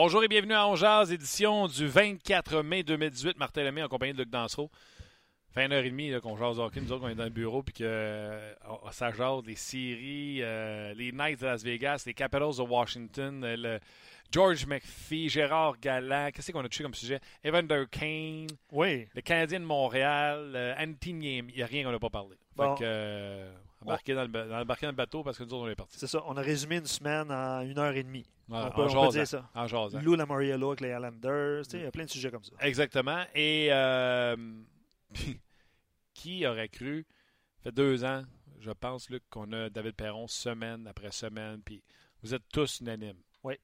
[0.00, 3.36] Bonjour et bienvenue à Ongeaz, édition du 24 mai 2018.
[3.36, 4.70] Martin Lemay en compagnie de Luc Dansereau.
[5.50, 7.64] Fin une heure et demie qu'on jase hockey, nous autres, on est dans le bureau,
[7.64, 8.54] puis que euh,
[8.92, 13.56] ça jase les séries, euh, les Knights de Las Vegas, les Capitals de Washington, euh,
[13.58, 13.80] le
[14.30, 17.18] George McPhee, Gérard Galland, qu'est-ce qu'on a touché comme sujet?
[17.44, 19.08] Evander Kane, oui.
[19.16, 22.36] le Canadien de Montréal, euh, Anthony, il n'y a rien qu'on n'a pas parlé.
[22.54, 22.76] Bon.
[22.76, 23.52] Fait que, euh,
[23.84, 25.74] embarquer dans, le, ba- dans- embarquer dans le bateau parce que nous autres, on est
[25.74, 25.98] partis.
[25.98, 26.22] C'est ça.
[26.28, 28.26] On a résumé une semaine en une heure et demie.
[28.50, 29.50] On peut, en on peut jasant, dire ça.
[29.54, 30.00] En jasant.
[30.00, 31.64] Lou Lamoriello avec les Islanders.
[31.74, 32.52] Il y a plein de sujets comme ça.
[32.60, 33.24] Exactement.
[33.34, 34.36] Et euh,
[36.14, 37.06] qui aurait cru,
[37.58, 38.24] ça fait deux ans,
[38.60, 41.82] je pense, Luc, qu'on a David Perron semaine après semaine, puis
[42.22, 43.22] vous êtes tous unanimes.
[43.42, 43.54] Oui.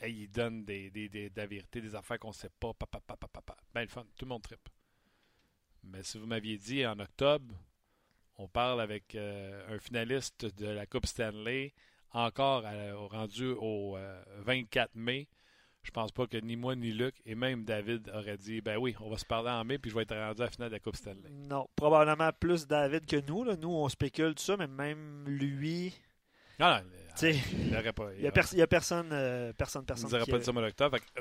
[0.00, 2.72] Et il donne des, des, des, de la vérité, des affaires qu'on ne sait pas.
[2.74, 3.56] Papa, papa, papa.
[3.74, 4.68] Ben le fun, tout le monde tripe.
[5.82, 7.54] Mais si vous m'aviez dit en octobre,
[8.36, 11.74] on parle avec euh, un finaliste de la Coupe Stanley,
[12.12, 15.28] encore à- au- rendu au euh, 24 mai,
[15.82, 18.94] je pense pas que ni moi ni Luc et même David aurait dit ben oui,
[19.00, 20.74] on va se parler en mai puis je vais être rendu à la finale de
[20.74, 21.30] la Coupe Stanley.
[21.48, 23.44] Non, probablement plus David que nous.
[23.44, 23.56] là.
[23.56, 25.94] Nous, on spécule tout ça, mais même lui,
[26.58, 26.80] Non, non,
[27.14, 28.10] sais, il n'aurait pas.
[28.14, 30.10] il n'y a, pers- il y a personne, euh, personne, il personne.
[30.24, 30.52] qui pas dit ça.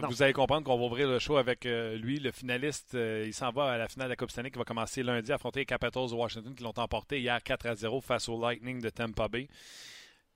[0.10, 2.96] Vous allez comprendre qu'on va ouvrir le show avec euh, lui, le finaliste.
[2.96, 5.32] euh, il s'en va à la finale de la Coupe Stanley qui va commencer lundi,
[5.32, 8.82] affronter les Capitals de Washington qui l'ont emporté hier 4 à 0 face au Lightning
[8.82, 9.48] de Tampa Bay.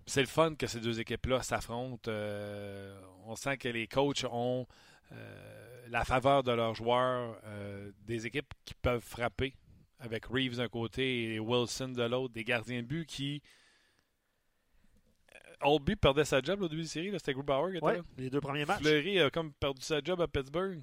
[0.05, 2.09] C'est le fun que ces deux équipes-là s'affrontent.
[2.11, 4.67] Euh, on sent que les coachs ont
[5.11, 9.55] euh, la faveur de leurs joueurs, euh, des équipes qui peuvent frapper,
[9.99, 13.41] avec Reeves d'un côté et Wilson de l'autre, des gardiens de but qui.
[15.61, 17.97] Oldby perdait sa job là, au début de la série, c'était Grubauer qui était Ouais,
[17.97, 18.03] là.
[18.17, 18.81] les deux premiers matchs.
[18.81, 20.81] Fleury a comme perdu sa job à Pittsburgh.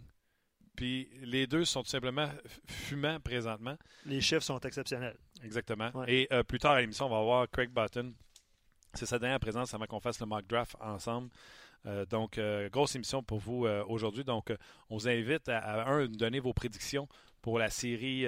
[0.74, 2.28] Puis les deux sont tout simplement
[2.66, 3.76] fumants présentement.
[4.06, 5.18] Les chiffres sont exceptionnels.
[5.44, 5.90] Exactement.
[5.94, 6.10] Ouais.
[6.10, 8.14] Et euh, plus tard à l'émission, on va voir Craig Button.
[8.94, 11.30] C'est sa dernière présence avant qu'on fasse le mock draft ensemble.
[11.86, 14.24] Euh, donc, euh, grosse émission pour vous euh, aujourd'hui.
[14.24, 14.52] Donc,
[14.90, 17.08] on vous invite à, à, un, donner vos prédictions
[17.40, 18.26] pour la série,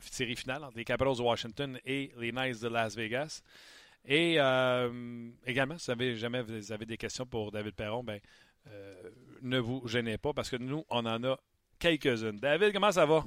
[0.00, 3.42] série finale entre les Capitals de Washington et les Knights de Las Vegas.
[4.04, 4.34] Et
[5.44, 8.20] également, si vous avez, jamais vous avez des questions pour David Perron, ben,
[9.42, 11.36] ne vous gênez pas parce que nous, on en a
[11.80, 12.38] quelques-unes.
[12.38, 13.24] David, comment ça va?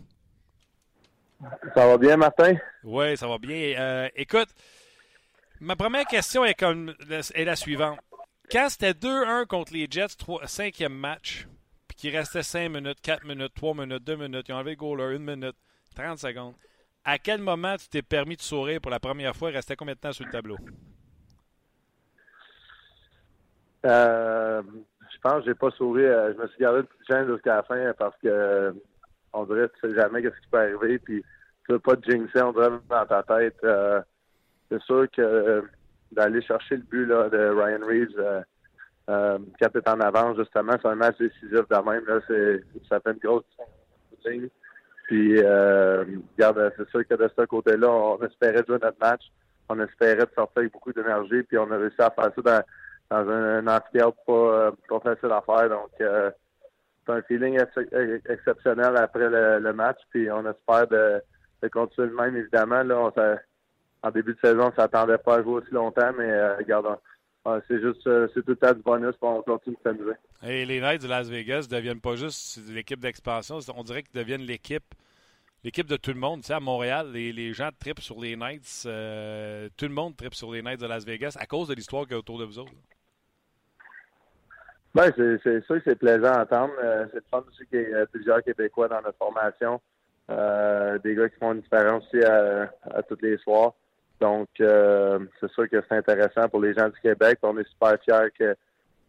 [1.76, 2.56] Ça va bien, Martin?
[2.86, 4.08] Oui, ça va bien.
[4.16, 4.48] Écoute,
[5.62, 8.00] ma première question est, comme, est la suivante.
[8.52, 11.47] Quand c'était 2-1 contre les Jets, cinquième match,
[11.88, 14.78] puis qu'il restait 5 minutes, 4 minutes, 3 minutes, 2 minutes, ils ont enlevé le
[14.78, 15.56] goaler, 1 minute,
[15.96, 16.56] 30 secondes,
[17.06, 19.50] à quel moment tu t'es permis de sourire pour la première fois?
[19.50, 20.58] Il restait combien de temps sur le tableau?
[23.86, 24.62] Euh,
[25.14, 26.03] je pense que j'ai pas souri.
[26.03, 28.75] euh, je me suis gardé une petite gêne jusqu'à la fin parce que
[29.31, 31.00] on dirait que tu sais jamais qu'est-ce qui peut arriver.
[31.00, 31.24] Puis
[31.66, 33.58] tu veux pas te jinxer, on dirait dans ta tête.
[33.64, 34.02] Euh,
[34.69, 35.62] c'est sûr que euh,
[36.12, 38.41] d'aller chercher le but là, de Ryan Reeves euh,
[39.09, 42.06] euh, quand t'es en avance, justement, c'est un match décisif de même.
[42.06, 42.19] Là,
[42.88, 43.44] ça fait une grosse
[44.12, 44.52] différence.
[45.07, 46.06] Puis, euh,
[46.38, 49.24] regarde, c'est sûr que de ce côté-là, on espérait jouer notre match.
[49.68, 51.41] On espérait de sortir avec beaucoup d'énergie.
[51.41, 52.63] Puis, on a réussi à faire ça
[53.09, 55.69] dans, dans un, un amphithéâtre pas, euh, pas facile à faire.
[55.69, 56.30] Donc, euh,
[57.06, 59.97] c'est un feeling ex- exceptionnel après le, le match.
[60.12, 61.19] Puis, on espère de,
[61.63, 62.84] de continuer le même, évidemment.
[62.84, 63.09] Là, on
[64.04, 66.98] en début de saison, on ne s'attendait pas à jouer aussi longtemps, mais euh, regarde,
[67.48, 70.18] euh, c'est juste euh, c'est tout temps du bonus pour on continue de s'amuser.
[70.44, 74.20] Et les Knights de Las Vegas ne deviennent pas juste l'équipe d'expansion, on dirait qu'ils
[74.20, 74.94] deviennent l'équipe
[75.66, 76.40] l'équipe de tout le monde.
[76.40, 78.84] Tu sais, à Montréal, les, les gens tripent sur les Knights.
[78.86, 82.04] euh, tout le monde tripe sur les Knights de Las Vegas à cause de l'histoire
[82.04, 82.72] qu'il y a autour de vous autres.
[84.96, 86.74] Ben, c'est sûr que c'est plaisant à entendre.
[86.81, 89.81] Euh, c'est le fun aussi qu'il y ait euh, plusieurs Québécois dans notre formation.
[90.30, 93.74] Des gars qui font une différence aussi à, à tous les soirs.
[94.19, 97.39] Donc, euh, c'est sûr que c'est intéressant pour les gens du Québec.
[97.42, 98.56] On est super fiers que,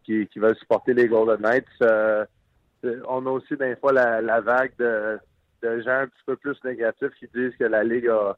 [0.04, 1.66] qui, veulent supporter les Golden Knights.
[1.82, 2.24] Euh,
[3.08, 5.18] on a aussi des fois la, vague de,
[5.62, 8.36] de gens un petit peu plus négatifs qui disent que la Ligue a,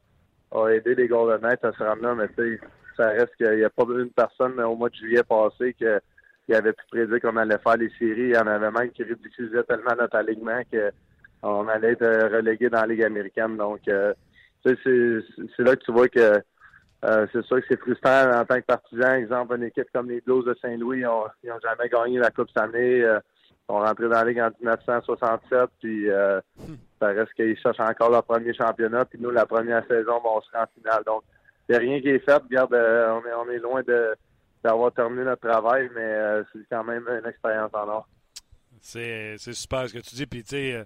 [0.52, 2.60] a aidé les Golden Knights à se là, mais tu sais,
[2.96, 6.72] ça reste qu'il n'y a pas une personne au mois de juillet passé qui avait
[6.72, 8.28] pu prédire qu'on allait faire les séries.
[8.28, 10.60] Il y en avait même qui ridiculisaient tellement notre alignement
[11.42, 13.56] qu'on allait être relégué dans la Ligue américaine.
[13.56, 14.12] Donc, euh,
[14.64, 14.74] c'est
[15.58, 16.42] là que tu vois que
[17.04, 19.14] euh, c'est sûr que c'est frustrant en tant que partisan.
[19.14, 22.48] Exemple, une équipe comme les Blues de Saint-Louis, ils n'ont ont jamais gagné la Coupe
[22.48, 23.02] cette année.
[23.02, 23.18] Euh,
[23.50, 26.40] ils sont rentrés dans la Ligue en 1967, puis euh,
[27.00, 29.04] ça reste qu'ils cherchent encore leur premier championnat.
[29.04, 31.02] Puis nous, la première saison, on sera en finale.
[31.04, 31.22] Donc,
[31.68, 32.34] il n'y a rien qui est fait.
[32.34, 33.82] Regarde, euh, on, est, on est loin
[34.62, 38.08] d'avoir terminé notre travail, mais c'est quand même une expérience en or.
[38.80, 40.26] C'est c'est super ce que tu dis.
[40.26, 40.84] Puis, tu sais,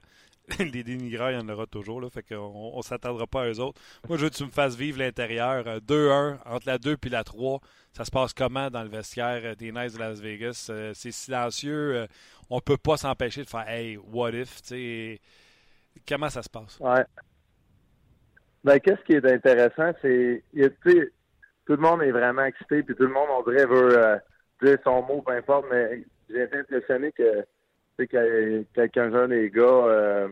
[0.59, 2.01] des dénigreurs, il y en aura toujours.
[2.01, 3.81] Là, fait qu'on s'attendra pas à eux autres.
[4.09, 5.65] Moi, je veux que tu me fasses vivre l'intérieur.
[5.65, 7.61] 2-1 euh, entre la 2 et la 3.
[7.93, 10.69] Ça se passe comment dans le vestiaire euh, des Knights de Las Vegas?
[10.71, 12.07] Euh, c'est silencieux.
[12.49, 14.61] on peut pas s'empêcher de faire Hey, what if?
[16.09, 16.79] comment ça se passe?
[16.81, 17.05] Ouais.
[18.63, 23.13] Ben, qu'est-ce qui est intéressant, c'est tout le monde est vraiment excité, puis tout le
[23.13, 24.21] monde, on dirait, veut
[24.63, 27.45] dire son mot, peu importe, mais j'ai été impressionné que
[28.05, 30.29] quelqu'un jeune des gars, euh,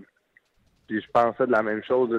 [0.87, 2.11] puis je pensais de la même chose.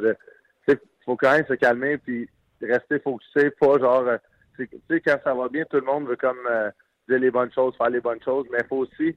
[0.67, 2.27] Il faut quand même se calmer puis
[2.61, 4.17] rester focusé, pas genre, euh,
[4.57, 6.71] tu sais, quand ça va bien, tout le monde veut comme euh,
[7.07, 9.15] dire les bonnes choses, faire les bonnes choses, mais il faut aussi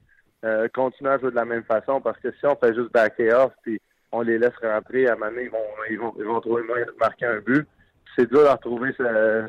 [0.72, 3.52] continuer à jouer de la même façon parce que si on fait juste backer off
[3.62, 3.80] puis
[4.12, 5.58] on les laisse rentrer, à un moment ils vont,
[5.90, 6.62] ils vont, ils vont trouver
[7.00, 7.66] marquer un but.
[8.14, 9.48] C'est dur de retrouver sa,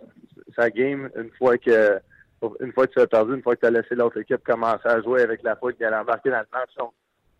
[0.56, 2.00] sa game une fois que
[2.60, 4.88] une fois que tu as perdu, une fois que tu as laissé l'autre équipe commencer
[4.88, 6.92] à jouer avec la foule qui allait embarquer dans le match.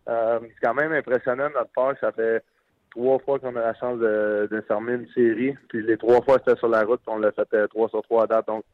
[0.08, 1.94] Euh, c'est quand même impressionnant notre part.
[2.00, 2.42] Ça fait
[2.90, 5.54] trois fois qu'on a la chance de, de fermer une série.
[5.68, 7.00] Puis les trois fois, c'était sur la route.
[7.06, 8.46] On l'a fait euh, trois sur trois à date.
[8.46, 8.64] Donc,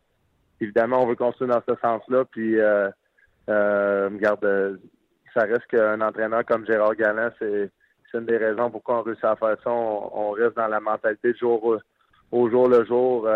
[0.61, 2.25] évidemment, on veut construire dans ce sens-là.
[2.31, 2.88] Puis, euh,
[3.49, 4.81] euh, regarde,
[5.34, 7.70] ça reste qu'un entraîneur comme Gérard Galland, c'est
[8.14, 9.70] une des raisons pourquoi on réussit à faire ça.
[9.70, 11.78] On, reste dans la mentalité jour
[12.32, 13.28] au jour le jour.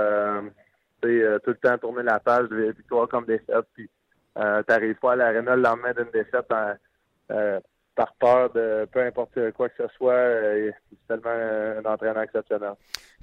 [1.04, 3.88] Euh, tout le temps tourner la page de victoire comme défaite, puis
[4.38, 6.46] euh, t'arrives pas à l'aréna le lendemain d'une défaite
[7.30, 7.60] euh,
[7.94, 10.14] par peur de peu importe quoi que ce soit.
[10.90, 12.72] C'est tellement un entraîneur exceptionnel.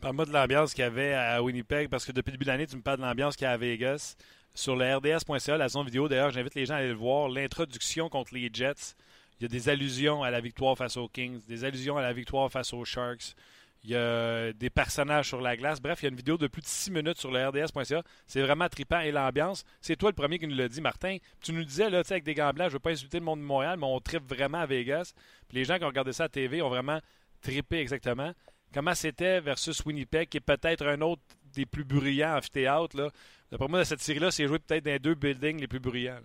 [0.02, 2.68] Parle-moi de l'ambiance qu'il y avait à Winnipeg, parce que depuis le début de l'année,
[2.68, 4.16] tu me parles de l'ambiance qu'il y a à Vegas.
[4.54, 7.30] Sur le RDS.ca, la zone vidéo, d'ailleurs, j'invite les gens à aller le voir.
[7.30, 8.96] L'introduction contre les Jets,
[9.40, 12.12] il y a des allusions à la victoire face aux Kings, des allusions à la
[12.12, 13.36] victoire face aux Sharks.
[13.84, 15.82] Il y a des personnages sur la glace.
[15.82, 18.04] Bref, il y a une vidéo de plus de 6 minutes sur le RDS.ca.
[18.26, 19.00] C'est vraiment trippant.
[19.00, 21.18] Et l'ambiance, c'est toi le premier qui nous l'a dit, Martin.
[21.42, 23.40] Tu nous disais, là, avec des gants blancs, je ne veux pas insulter le monde
[23.40, 25.14] de Montréal, mais on trippe vraiment à Vegas.
[25.52, 27.00] Les gens qui ont regardé ça à TV ont vraiment
[27.42, 28.34] trippé exactement.
[28.74, 31.22] Comment c'était versus Winnipeg, qui est peut-être un autre
[31.54, 32.98] des plus bruyants amphithéâtres.
[32.98, 33.10] Là?
[33.52, 36.20] D'après moi, cette série-là, c'est joué peut-être dans les deux buildings les plus bruyants.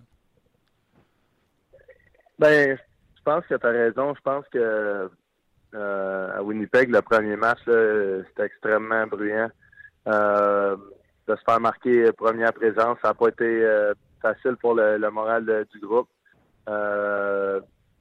[2.39, 2.77] Ben,
[3.17, 4.15] je pense que tu as raison.
[4.15, 5.11] Je pense que
[5.75, 9.51] euh, à Winnipeg, le premier match, c'était extrêmement bruyant.
[10.07, 10.77] Euh,
[11.29, 15.45] de se faire marquer première présence, ça n'a pas été euh, facile pour le, moral
[15.73, 16.09] du groupe.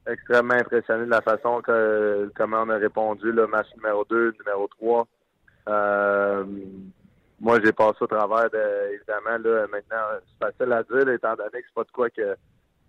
[0.06, 4.68] extrêmement impressionné de la façon que comment on a répondu le match numéro 2, numéro
[4.78, 5.06] 3.
[7.40, 11.62] moi, j'ai passé au travers de, évidemment, là, maintenant, c'est facile à dire, étant donné
[11.62, 12.36] que c'est pas de quoi que,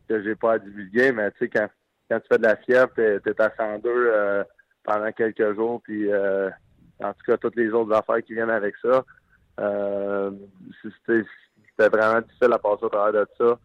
[0.10, 1.70] que j'ai pas à divulguer, mais tu sais, quand,
[2.10, 4.44] quand tu fais de la fièvre, t'es, es à 102,
[4.84, 6.50] pendant quelques jours, puis euh,
[7.02, 9.04] en tout cas toutes les autres affaires qui viennent avec ça.
[9.60, 10.32] Euh,
[10.82, 13.60] c'était vraiment difficile à passer au travers de ça.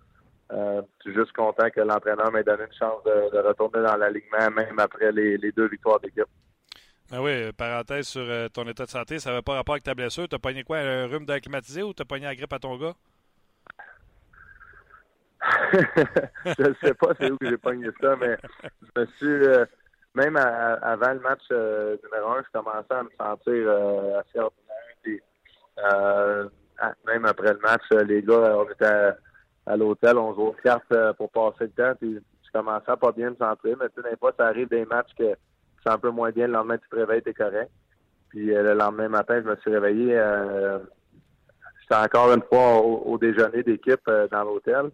[0.50, 4.50] Euh, je suis juste content que l'entraîneur m'ait donné une chance de, retourner dans l'alignement,
[4.54, 6.24] même après les, deux victoires d'équipe.
[7.10, 10.28] Ben oui, parenthèse sur ton état de santé, ça n'avait pas rapport avec ta blessure.
[10.28, 12.94] T'as pogné quoi, un rhume d'acclimatisé ou t'as pogné la grippe à ton gars?
[15.72, 18.36] je ne sais pas c'est où que j'ai pogné ça, mais
[18.82, 19.68] je me suis
[20.14, 25.20] même avant le match euh, numéro un, je commençais à me sentir euh, assez ordinaire.
[25.78, 26.48] Euh,
[27.06, 29.12] même après le match, les gars, on était
[29.66, 31.94] à, l'hôtel, on jouait aux cartes pour passer le temps.
[32.00, 33.76] Puis je commençais à pas bien me sentir.
[33.80, 35.34] Mais tu sais, pas, ça arrive des matchs que
[35.82, 36.46] c'est un peu moins bien.
[36.46, 37.70] Le lendemain, tu te réveilles, t'es correct.
[38.30, 40.20] Puis le lendemain matin, je me suis réveillé.
[41.80, 44.90] J'étais encore une fois au, déjeuner d'équipe dans l'hôtel.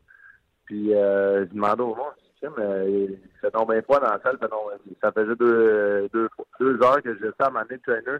[0.64, 2.14] Puis je demandais au monde
[2.58, 4.38] il fait bien froid dans la salle.
[5.02, 6.28] Ça faisait deux, deux,
[6.60, 8.18] deux heures que j'étais à ma trainer.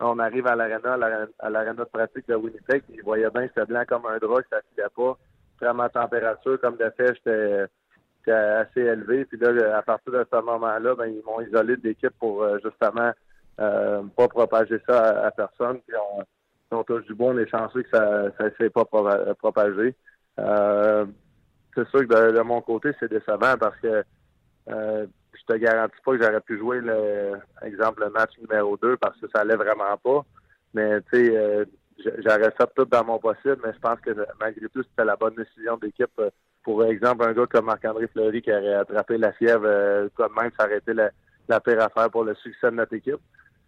[0.00, 0.96] On arrive à l'aréna,
[1.38, 4.40] à l'aréna de pratique de Winnipeg, il voyait bien que c'était blanc comme un drap,
[4.42, 5.18] que ça filait pas.
[5.60, 9.26] Vraiment température, comme de fait, j'étais assez élevé.
[9.26, 12.58] Puis là, à partir de ce moment-là, ben, ils m'ont isolé de l'équipe pour euh,
[12.64, 13.12] justement
[13.60, 15.80] euh, pas propager ça à, personne.
[15.86, 19.94] Puis on, on touche du bon, on est chanceux que ça ne s'est pas propagé.
[20.38, 21.04] Euh,
[21.74, 24.04] c'est sûr que de, mon côté, c'est décevant parce que
[24.68, 28.96] euh, je te garantis pas que j'aurais pu jouer le exemple le match numéro 2
[28.96, 30.24] parce que ça allait vraiment pas.
[30.74, 31.64] Mais tu sais, euh,
[32.18, 34.10] j'aurais fait tout dans mon possible, mais je pense que
[34.40, 36.20] malgré tout, c'était la bonne décision d'équipe.
[36.62, 40.50] Pour exemple, un gars comme Marc-André Fleury qui aurait attrapé la fièvre euh, comme même,
[40.58, 41.10] ça aurait été la,
[41.48, 43.20] la, pire affaire pour le succès de notre équipe.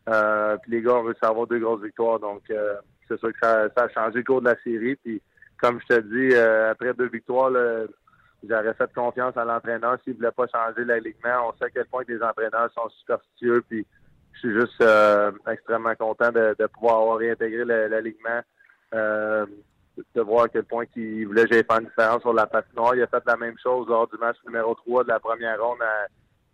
[0.08, 2.74] Euh, puis les gars ont réussi à avoir deux grosses victoires, donc euh,
[3.08, 4.96] c'est sûr que ça, ça, a changé le cours de la série.
[4.96, 5.22] Puis
[5.62, 7.52] comme je te dis, euh, après deux victoires,
[8.46, 11.48] j'aurais fait confiance à l'entraîneur s'il voulait pas changer l'alignement.
[11.48, 13.86] On sait à quel point les entraîneurs sont superstitieux, puis
[14.32, 18.40] je suis juste euh, extrêmement content de, pouvoir avoir réintégré l'alignement.
[18.94, 19.46] Euh,
[20.14, 22.94] de voir à quel point il voulait que faire une différence sur la patinoire.
[22.94, 25.78] Il a fait la même chose lors du match numéro 3 de la première ronde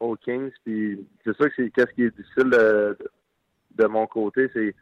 [0.00, 0.50] aux Kings.
[0.66, 4.74] C'est sûr que c'est qu'est-ce qui est difficile de, mon côté, c'est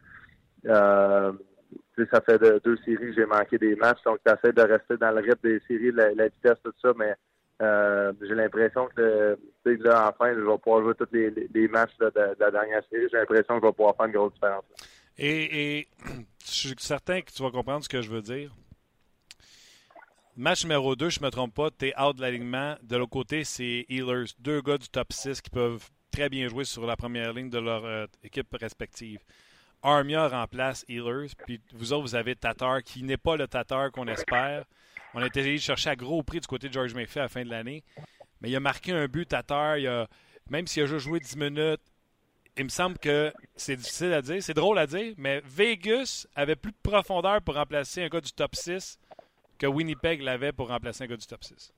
[2.10, 5.10] ça fait deux séries que j'ai manqué des matchs, donc tu essaies de rester dans
[5.10, 7.14] le rythme des séries, la, vitesse, tout ça, mais
[7.62, 12.50] euh, j'ai l'impression que là, enfin, je vais pouvoir jouer tous les, matchs de, la
[12.50, 13.08] dernière série.
[13.10, 14.64] J'ai l'impression que je vais pouvoir faire une grosse différence.
[15.16, 15.88] Et, et
[16.44, 18.50] je suis certain que tu vas comprendre ce que je veux dire.
[20.36, 22.76] Match numéro 2, je ne me trompe pas, tu es out de l'alignement.
[22.82, 26.64] De l'autre côté, c'est Healers, deux gars du top 6 qui peuvent très bien jouer
[26.64, 29.20] sur la première ligne de leur euh, équipe respective.
[29.82, 34.06] Armia remplace Healers, puis vous autres, vous avez Tatar qui n'est pas le Tatar qu'on
[34.08, 34.64] espère.
[35.14, 37.44] On a été chercher à gros prix du côté de George Mayfield à la fin
[37.44, 37.84] de l'année.
[38.40, 39.76] Mais il a marqué un but, Tatar.
[40.50, 41.80] Même s'il a juste joué 10 minutes,
[42.56, 44.42] il me semble que c'est difficile à dire.
[44.42, 48.32] C'est drôle à dire, mais Vegas avait plus de profondeur pour remplacer un gars du
[48.32, 48.98] top 6
[49.58, 51.72] que Winnipeg l'avait pour remplacer un gars du top 6.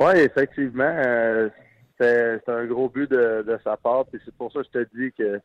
[0.00, 0.84] Oui, effectivement.
[0.84, 1.48] Euh,
[1.98, 4.04] c'est un gros but de, sa part.
[4.12, 5.40] C'est pour ça que je te dis que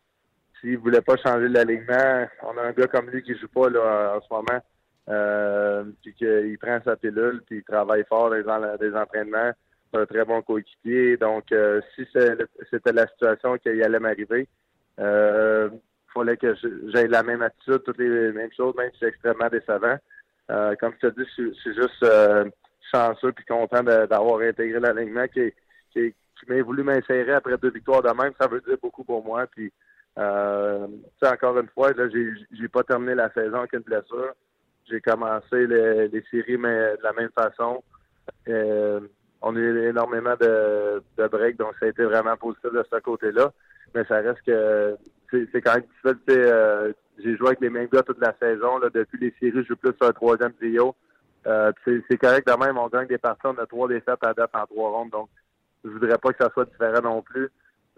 [0.59, 3.69] s'il ne voulait pas changer l'alignement, on a un gars comme lui qui joue pas
[3.69, 4.61] là, en ce moment.
[5.09, 9.51] Euh, puis qu'il prend sa pilule, puis il travaille fort dans les, entraînements.
[9.93, 11.17] Un très bon coéquipier.
[11.17, 14.47] Donc, euh, si c'était la situation qui allait m'arriver,
[14.99, 15.69] euh,
[16.13, 16.53] fallait que
[16.93, 19.97] j'aie la même attitude, toutes les mêmes choses, même si c'est extrêmement décevant.
[20.51, 22.05] Euh, comme je te dis, je, suis juste
[22.91, 25.51] chanceux puis content d'avoir intégré l'alignement qui,
[25.91, 28.33] qui, qui m'a voulu m'insérer après deux victoires de même.
[28.39, 29.47] Ça veut dire beaucoup pour moi.
[29.47, 29.73] Puis,
[30.19, 30.87] euh,
[31.23, 34.33] encore une fois, j'ai pas terminé la saison avec une blessure.
[34.89, 37.83] J'ai commencé les, séries, mais de la même façon.
[38.47, 38.99] Euh,
[39.41, 42.99] on a eu énormément de, de breaks, donc ça a été vraiment positif de ce
[42.99, 43.51] côté-là.
[43.95, 44.97] Mais ça reste que
[45.31, 46.19] c'est quand même difficile.
[46.29, 48.77] Euh, j'ai joué avec les mêmes gars toute la saison.
[48.79, 50.95] Là, depuis les séries, je joue plus sur un troisième trio.
[51.47, 54.51] Euh, c'est correct de même, on gagne des parties, on a trois défaites à date
[54.53, 55.29] en trois rondes, donc
[55.85, 57.49] je voudrais pas que ça soit différent non plus.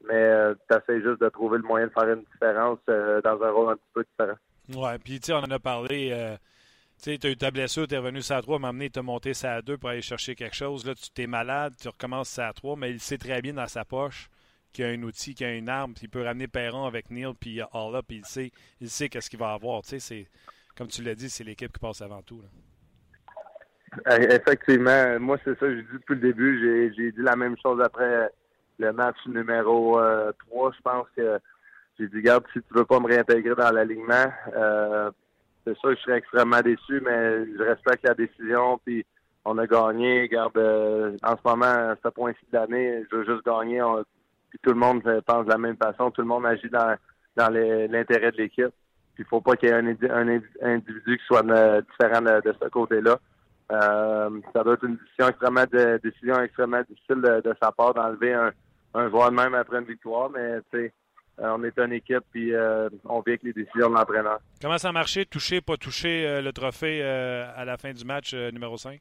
[0.07, 3.41] Mais euh, tu essaies juste de trouver le moyen de faire une différence euh, dans
[3.41, 4.37] un rôle un petit peu différent.
[4.75, 6.09] Ouais, puis tu sais, on en a parlé.
[6.11, 6.35] Euh,
[7.01, 9.61] tu as eu ta blessure, tu es revenu à 3, m'amener, as monté ça à
[9.61, 10.85] 2 pour aller chercher quelque chose.
[10.85, 13.67] Là, tu t'es malade, tu recommences ça à 3, mais il sait très bien dans
[13.67, 14.29] sa poche
[14.71, 16.85] qu'il y a un outil, qu'il y a une arme, puis il peut ramener Perron
[16.85, 19.81] avec Neil, puis All Up, puis il sait, il sait qu'est-ce qu'il va avoir.
[19.81, 20.27] Tu sais, c'est,
[20.77, 22.41] comme tu l'as dit, c'est l'équipe qui passe avant tout.
[24.07, 26.91] Effectivement, moi, c'est ça, j'ai dit depuis le début.
[26.95, 28.29] J'ai, dit la même chose après
[28.81, 30.01] le match numéro 3.
[30.01, 31.39] Euh, je pense que
[31.99, 35.11] j'ai dit, garde, si tu veux pas me réintégrer dans l'alignement, euh,
[35.65, 38.79] c'est sûr que je serais extrêmement déçu, mais je respecte la décision.
[38.83, 39.05] Puis
[39.45, 40.27] on a gagné.
[40.27, 43.81] Garde, euh, en ce moment, à ce point-ci de l'année, je veux juste gagner.
[44.49, 46.09] puis tout le monde pense de la même façon.
[46.11, 46.95] Tout le monde agit dans,
[47.35, 48.73] dans l'intérêt de l'équipe.
[49.13, 50.27] Puis il faut pas qu'il y ait un,
[50.61, 53.19] individu qui soit euh, différent de, ce côté-là.
[53.69, 55.63] Ça doit être une décision extrêmement,
[56.03, 58.51] décision extrêmement difficile de, sa part d'enlever un,
[58.93, 60.93] un joueur de même après une victoire, mais tu sais,
[61.39, 64.39] euh, on est une équipe, puis euh, on vit avec les décisions de l'entraîneur.
[64.61, 68.33] Comment ça a marché, toucher, pas toucher euh, le trophée à la fin du match
[68.33, 68.99] numéro 5?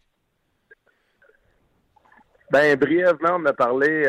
[2.51, 4.07] Ben brièvement, on a parlé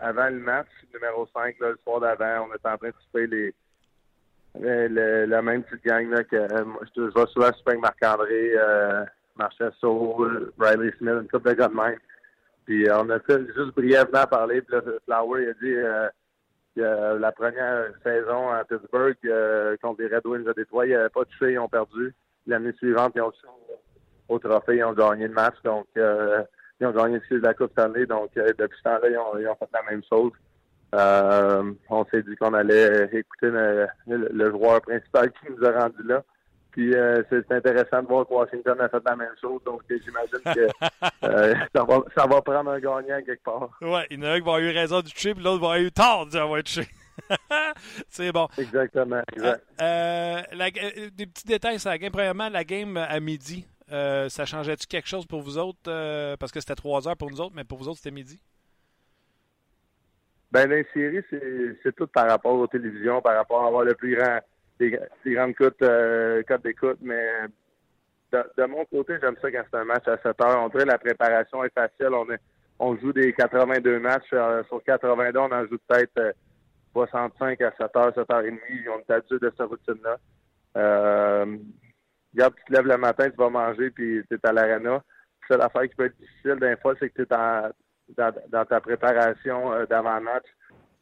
[0.00, 2.48] avant le match numéro 5, le soir d'avant.
[2.50, 6.44] On était en train de souper les, la même petite gang là, que
[6.96, 8.54] je, vois souvent souper avec Marc-André,
[9.36, 10.26] Marchesso,
[10.58, 11.98] Riley Smith, une couple de gars de même.
[12.64, 14.62] Puis on a fait juste brièvement parler.
[14.62, 16.12] Puis là, Flower il a dit
[16.76, 21.24] la première saison à Pittsburgh euh, contre les Red Wings de Détroit, ils n'avaient pas
[21.24, 22.14] touché, ils ont perdu.
[22.46, 23.32] L'année suivante, ils ont
[24.28, 25.56] au trophée, ils ont gagné le match.
[25.64, 26.42] Donc, euh,
[26.80, 28.06] ils ont gagné la Coupe Stanley.
[28.06, 30.32] Donc, euh, depuis ce temps-là, ils ont, fait la même chose.
[31.90, 33.50] on s'est dit qu'on allait écouter
[34.06, 36.24] le, joueur principal qui nous a rendu là.
[36.72, 39.62] Puis euh, c'est intéressant de voir que Washington a fait la même chose.
[39.64, 40.86] Donc j'imagine que
[41.24, 43.68] euh, ça, va, ça va prendre un gagnant quelque part.
[43.82, 45.72] Ouais, il y en a un qui va avoir eu raison du puis l'autre va
[45.72, 46.88] avoir eu tort d'avoir touché.
[48.08, 48.48] c'est bon.
[48.56, 49.22] Exactement.
[49.30, 49.62] Exact.
[49.82, 50.40] Euh,
[51.12, 52.10] des petits détails sur la game.
[52.10, 56.36] Premièrement, la game à midi, ça changeait-tu quelque chose pour vous autres?
[56.36, 58.40] parce que c'était trois heures pour nous autres, mais pour vous autres, c'était midi?
[60.50, 61.22] Ben, les séries,
[61.82, 64.40] c'est tout par rapport aux télévisions, par rapport à avoir le plus grand
[64.78, 67.22] des, grandes cotes, euh, d'écoute, mais
[68.32, 70.62] de, mon côté, j'aime ça quand c'est un match à 7 heures.
[70.64, 72.12] On dirait la préparation est facile.
[72.12, 72.26] On,
[72.78, 74.32] on joue des 82 matchs.
[74.32, 76.34] Euh, sur 82, on en joue peut-être
[76.94, 78.88] 65 euh, à 7 heures, 7 heures et demie.
[78.88, 80.16] On est habitué de cette routine-là.
[80.76, 81.56] Euh,
[82.34, 85.02] tu te lèves le matin, tu vas manger, puis tu es à l'arena.
[85.48, 89.72] C'est l'affaire qui peut être difficile d'un fois, c'est que tu es dans, ta préparation
[89.72, 90.46] euh, d'avant-match.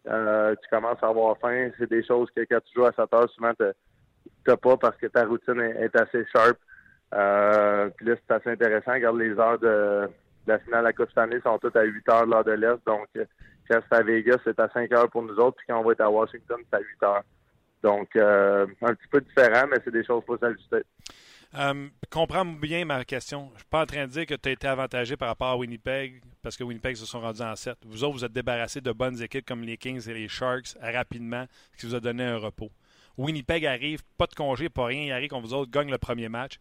[0.09, 1.71] Euh, tu commences à avoir faim.
[1.79, 5.07] C'est des choses que quand tu joues à 7 heures, souvent, tu pas parce que
[5.07, 6.59] ta routine est, assez sharp.
[7.15, 8.93] Euh, puis là, c'est assez intéressant.
[8.93, 10.09] Regarde les heures de
[10.47, 12.79] la finale de la Coupe Stanley sont toutes à 8 heures l'heure de l'Est.
[12.87, 13.09] Donc,
[13.69, 15.57] quand c'est à Vegas, c'est à 5 heures pour nous autres.
[15.59, 17.23] Puis quand on va être à Washington, c'est à 8 heures.
[17.83, 20.83] Donc, un petit peu différent, mais c'est des choses pour s'ajuster.
[21.57, 23.49] Euh, comprends bien ma question.
[23.49, 25.49] Je ne suis pas en train de dire que tu as été avantagé par rapport
[25.49, 27.77] à Winnipeg parce que Winnipeg se sont rendus en 7.
[27.85, 31.47] Vous autres, vous êtes débarrassés de bonnes équipes comme les Kings et les Sharks rapidement,
[31.73, 32.71] ce qui vous a donné un repos.
[33.19, 36.29] Winnipeg arrive, pas de congé, pas rien, il arrive qu'on vous autres gagne le premier
[36.29, 36.61] match.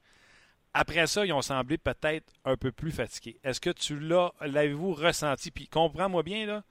[0.73, 3.39] Après ça, ils ont semblé peut-être un peu plus fatigués.
[3.43, 5.51] Est-ce que tu l'as, l'avez-vous ressenti?
[5.51, 6.63] Puis comprends-moi bien, là,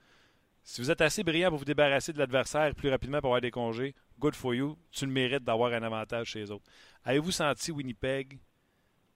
[0.69, 3.49] si vous êtes assez brillant pour vous débarrasser de l'adversaire plus rapidement pour avoir des
[3.49, 6.65] congés, good for you, tu le mérites d'avoir un avantage chez les autres.
[7.03, 8.37] Avez-vous senti Winnipeg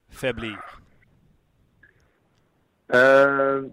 [0.10, 0.57] faiblir?
[2.95, 3.67] Euh,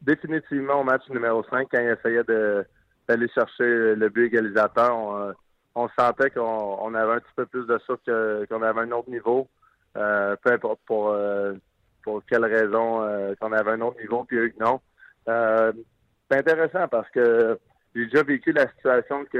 [0.00, 5.34] définitivement au match numéro 5, quand il essayait d'aller chercher le but égalisateur,
[5.74, 9.48] on, sentait qu'on avait un petit peu plus de souffle qu'on avait un autre niveau.
[9.96, 11.54] Euh, peu importe pour, euh,
[12.04, 14.80] pour quelle raison qu'on avait un autre niveau, puis eux non.
[16.32, 17.58] C'est intéressant parce que
[17.94, 19.38] j'ai déjà vécu la situation que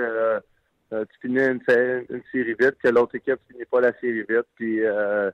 [0.92, 4.84] euh, tu finis une, série vite, que l'autre équipe finit pas la série vite, puis
[4.84, 5.30] euh,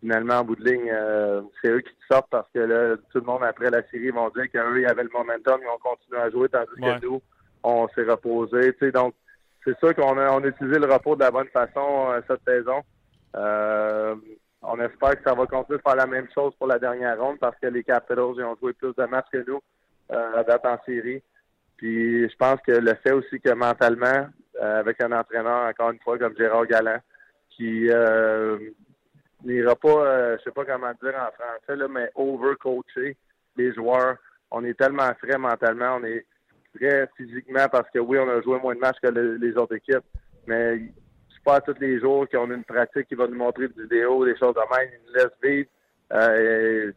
[0.00, 3.18] finalement, en bout de ligne, euh, c'est eux qui te sortent parce que là, tout
[3.18, 6.18] le monde après la série vont dire qu'eux, ils avaient le momentum, ils ont continué
[6.18, 7.20] à jouer, tandis que nous,
[7.62, 8.72] on s'est reposé.
[8.74, 9.14] Tu sais, donc,
[9.64, 12.82] c'est sûr qu'on a, on a utilisé le repos de la bonne façon cette saison.
[13.34, 17.38] on espère que ça va continuer de faire la même chose pour la dernière ronde
[17.38, 19.60] parce que les Capitals, ils ont joué plus de matchs que nous
[20.08, 21.22] à date en série.
[21.76, 24.26] Puis je pense que le fait aussi que mentalement,
[24.60, 26.98] euh, avec un entraîneur, encore une fois, comme Gérard Galland,
[27.50, 28.58] qui euh,
[29.44, 33.16] n'ira pas, euh, je sais pas comment dire en français, là, mais overcoacher
[33.56, 34.16] les joueurs.
[34.50, 36.24] On est tellement frais mentalement, on est
[36.74, 40.04] très physiquement parce que oui, on a joué moins de matchs que les autres équipes,
[40.46, 40.78] mais
[41.34, 44.24] c'est pas tous les jours qu'on a une pratique qui va nous montrer des vidéos,
[44.24, 45.68] des choses de même, ils nous laisse vivre.
[46.12, 46.92] Euh,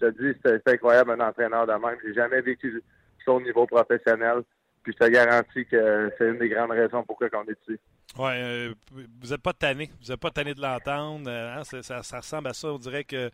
[0.00, 1.96] je te dis, c'est incroyable un entraîneur de même.
[2.04, 2.82] J'ai jamais vécu
[3.24, 4.42] ça au niveau professionnel.
[4.82, 7.80] Puis je te garantis que c'est une des grandes raisons pourquoi on est ici.
[8.18, 9.90] Oui, euh, vous n'êtes pas tanné.
[10.00, 11.28] Vous n'êtes pas tanné de l'entendre.
[11.28, 12.68] Euh, hein, ça, ressemble à ça.
[12.68, 13.30] On dirait que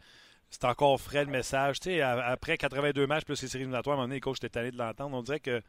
[0.50, 1.80] c'est encore frais le message.
[1.80, 4.38] Tu sais, après 82 matchs plus les séries éliminatoires, à un moment donné, les coachs
[4.38, 5.16] étaient tannés de l'entendre.
[5.16, 5.60] On dirait que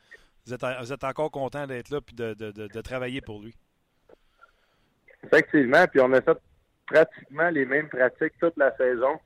[0.45, 3.55] vous êtes, vous êtes encore content d'être là et de, de, de, travailler pour lui.
[5.23, 5.85] Effectivement.
[5.87, 6.37] Puis on a fait
[6.85, 9.19] pratiquement les mêmes pratiques toute la saison.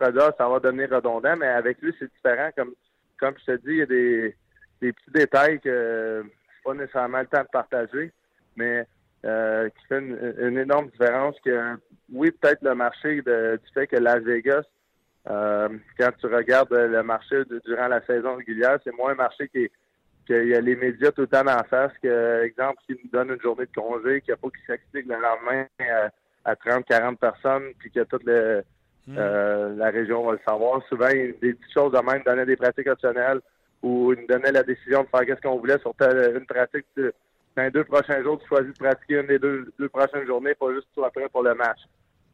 [0.00, 2.50] Dire, ça va devenir redondant, mais avec lui, c'est différent.
[2.56, 2.72] Comme,
[3.20, 4.36] comme je te dis, il y a des
[4.82, 8.12] des petits détails que c'est pas nécessairement le temps de partager,
[8.56, 8.86] mais
[9.24, 11.76] euh, qui fait une, énorme différence que
[12.12, 14.64] oui, peut-être le marché du fait que Las Vegas,
[15.30, 19.70] euh, quand tu regardes le marché durant la saison régulière, c'est moins un marché qui
[20.24, 23.32] qu'il y a les médias tout le temps en face, que, exemple, s'ils nous donnent
[23.32, 25.66] une journée de congé, qu'il n'y a pas qui s'explique le lendemain
[26.44, 28.62] à, 30, 40 personnes, puis que toute le,
[29.06, 29.16] hmm.
[29.18, 30.82] euh, la région va le savoir.
[30.88, 33.40] Souvent, des petites choses de même, donner des pratiques optionnelles,
[33.82, 36.86] ils nous donnaient la décision de faire qu'est-ce qu'on voulait sur une pratique.
[36.96, 40.54] dans les deux prochains jours, tu choisis de pratiquer une des deux, deux prochaines journées,
[40.54, 41.80] pas juste tout après pour le match.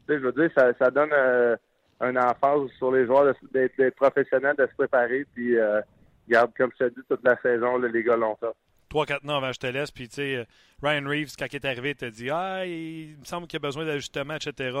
[0.07, 1.55] Tu sais, je veux dire, ça, ça donne euh,
[1.99, 5.81] un emphase sur les joueurs d'être professionnels, de se préparer, puis euh,
[6.27, 8.53] garde, comme je te dis, toute la saison, les gars l'ont ça.
[8.87, 10.45] Trois, quatre ans avant je te laisse, puis tu sais, euh,
[10.81, 13.61] Ryan Reeves, quand il est arrivé, il t'a dit Ah, il me semble qu'il y
[13.63, 14.77] a besoin d'ajustement, etc.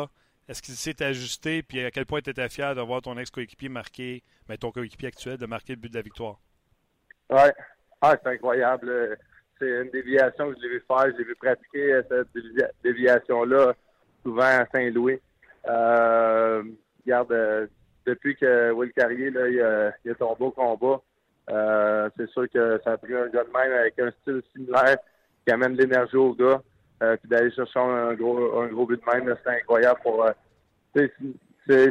[0.49, 3.69] Est-ce qu'il s'est ajusté, puis à quel point tu étais fier de voir ton ex-coéquipier
[3.69, 6.39] marquer, mais ben, ton coéquipier actuel, de marquer le but de la victoire?
[7.29, 7.53] Ouais.
[8.01, 9.15] Ah, c'est incroyable.
[9.59, 11.13] C'est une déviation que je l'ai faire.
[11.15, 12.29] J'ai vu pratiquer cette
[12.83, 13.75] déviation-là
[14.23, 15.19] souvent à Saint-Louis.
[15.69, 16.63] Euh,
[17.05, 17.67] regarde, euh,
[18.07, 20.99] depuis que Will Carrier là, il, a, il a tombé au combat,
[21.51, 24.97] euh, c'est sûr que ça a pris un gars de même avec un style similaire
[25.45, 26.59] qui amène de l'énergie au gars.
[27.01, 30.25] Euh, puis d'aller chercher un gros un gros but de même, c'est incroyable pour
[30.95, 31.11] c'est,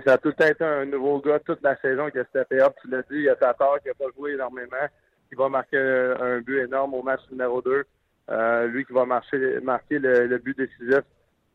[0.04, 2.74] ça a tout été un nouveau gars toute la saison qui a steppé up.
[2.82, 4.88] Tu l'as dit, il a tort qui n'a pas joué énormément
[5.28, 7.84] qui va marquer un but énorme au match numéro 2.
[8.30, 11.00] Euh, lui qui va marcher, marquer le, but décisif,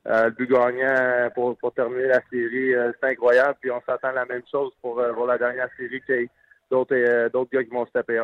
[0.08, 2.74] euh, le but gagnant pour, pour terminer la série.
[2.74, 3.58] Euh, c'est incroyable.
[3.62, 6.30] Puis on s'attend à la même chose pour, pour la dernière série qu'il y ait
[6.72, 6.96] d'autres,
[7.52, 8.24] gars qui vont se taper.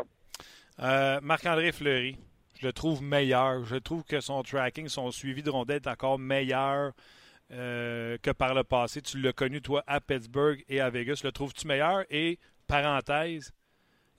[1.22, 2.18] Marc-André Fleury,
[2.60, 3.63] je le trouve meilleur.
[3.65, 6.93] Je trouve que son tracking, son suivi de rondelle est encore meilleur
[7.50, 9.02] que par le passé.
[9.02, 11.22] Tu l'as connu, toi, à Pittsburgh et à Vegas.
[11.24, 12.04] Le trouves-tu meilleur?
[12.10, 13.54] Et, parenthèse,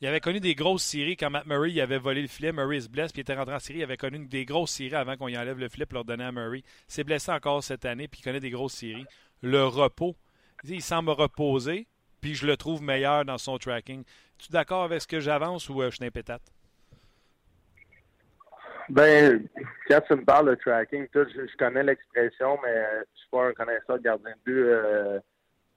[0.01, 2.53] il avait connu des grosses séries quand Matt Murray avait volé le filet.
[2.53, 3.81] Murray se blesse, puis il était rentré en série.
[3.81, 6.25] Il avait connu des grosses séries avant qu'on y enlève le filet pour leur donner
[6.25, 6.61] à Murray.
[6.61, 9.05] Il s'est blessé encore cette année, puis il connaît des grosses séries.
[9.43, 10.17] Le repos,
[10.65, 11.87] il semble reposer,
[12.23, 14.01] puis je le trouve meilleur dans son tracking.
[14.01, 16.51] Es-tu d'accord avec ce que j'avance ou euh, je suis pétate?
[18.91, 19.47] Ben,
[19.89, 22.75] quand tu me parles de tracking, je, connais l'expression, mais
[23.15, 24.65] je suis pas un connaisseur de gardien de but.
[24.65, 25.21] Euh,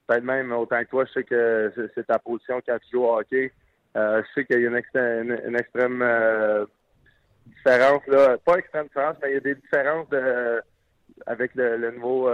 [0.07, 3.17] peut-être même autant que toi, je sais que c'est ta position quand tu joues au
[3.17, 3.51] hockey.
[3.95, 6.03] je sais qu'il y a une, une, extrême
[7.57, 8.37] différence, là.
[8.43, 10.61] Pas extrême différence, mais il y a des différences de,
[11.27, 12.29] avec le, le nouveau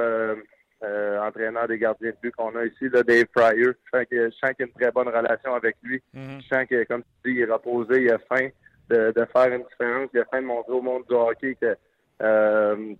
[0.81, 3.73] euh, entraîneur des gardiens de but qu'on a ici, là, Dave Pryor.
[3.83, 6.01] Je sens qu'il y a une très bonne relation avec lui.
[6.15, 6.41] Mm-hmm.
[6.41, 8.47] Je sens que, comme tu dis, il est reposé, il a faim
[8.89, 11.75] de, faire une différence, il a faim de montrer au monde du hockey que
[12.21, 12.93] euh,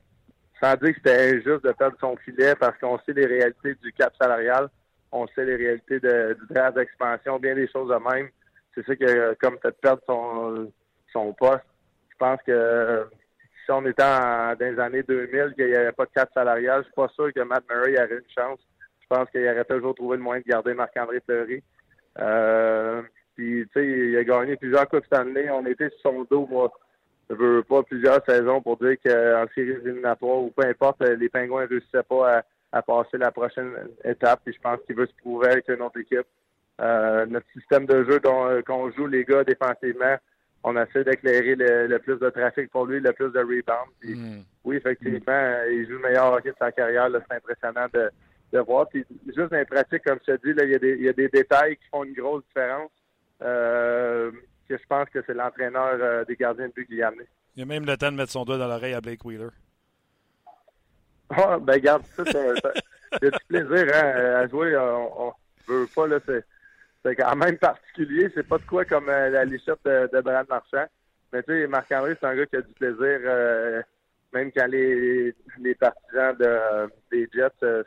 [0.61, 3.91] sans dire que c'était injuste de perdre son filet parce qu'on sait les réalités du
[3.93, 4.69] cap salarial,
[5.11, 8.29] on sait les réalités de, du draft d'expansion, bien des choses de même.
[8.75, 10.71] C'est ça que comme fait perdre son,
[11.11, 11.63] son poste.
[12.11, 13.07] Je pense que
[13.65, 16.85] si on était dans les années 2000, qu'il n'y avait pas de cadre salarial, je
[16.85, 18.59] suis pas sûr que Matt Murray aurait une chance.
[19.01, 21.63] Je pense qu'il aurait toujours trouvé le moyen de garder Marc-André Fleury.
[22.19, 23.01] Euh,
[23.39, 25.49] puis, tu sais, il a gagné plusieurs Coupes Stanley.
[25.49, 26.73] On était sur son dos, moi.
[27.29, 31.61] Je veux pas plusieurs saisons pour dire qu'en séries éliminatoires ou peu importe, les Pingouins
[31.61, 33.71] ne réussissaient pas à, passer la prochaine
[34.03, 34.41] étape.
[34.43, 36.27] Puis je pense qu'il veut se prouver avec une autre équipe.
[36.81, 40.17] Euh, notre système de jeu qu'on joue, les gars, défensivement,
[40.65, 43.89] on essaie d'éclairer le, plus de trafic pour lui, le plus de rebound.
[44.03, 44.41] Mm.
[44.65, 47.07] Oui, effectivement, il joue le meilleur hockey de sa carrière.
[47.13, 48.09] C'est impressionnant de,
[48.51, 48.89] de voir.
[48.89, 51.03] Puis juste dans les pratiques, comme je te dis, là, il, y a des, il
[51.03, 52.91] y a des détails qui font une grosse différence.
[53.41, 54.31] Euh,
[54.67, 57.25] que je pense que c'est l'entraîneur euh, des gardiens de but qui l'a amené.
[57.55, 59.49] Il a même le temps de mettre son doigt dans l'oreille à Blake Wheeler.
[61.29, 64.75] Ah, ben garde ça, c'est du plaisir hein, à jouer.
[64.77, 65.33] On, on
[65.67, 68.31] veut pas, là, c'est quand même particulier.
[68.33, 70.85] C'est pas de quoi comme euh, la lichette de, de Brad Marchand.
[71.31, 73.81] Mais tu sais, Marc-André, c'est un gars qui a du plaisir, euh,
[74.33, 77.83] même quand les, les partisans de, des Jets euh,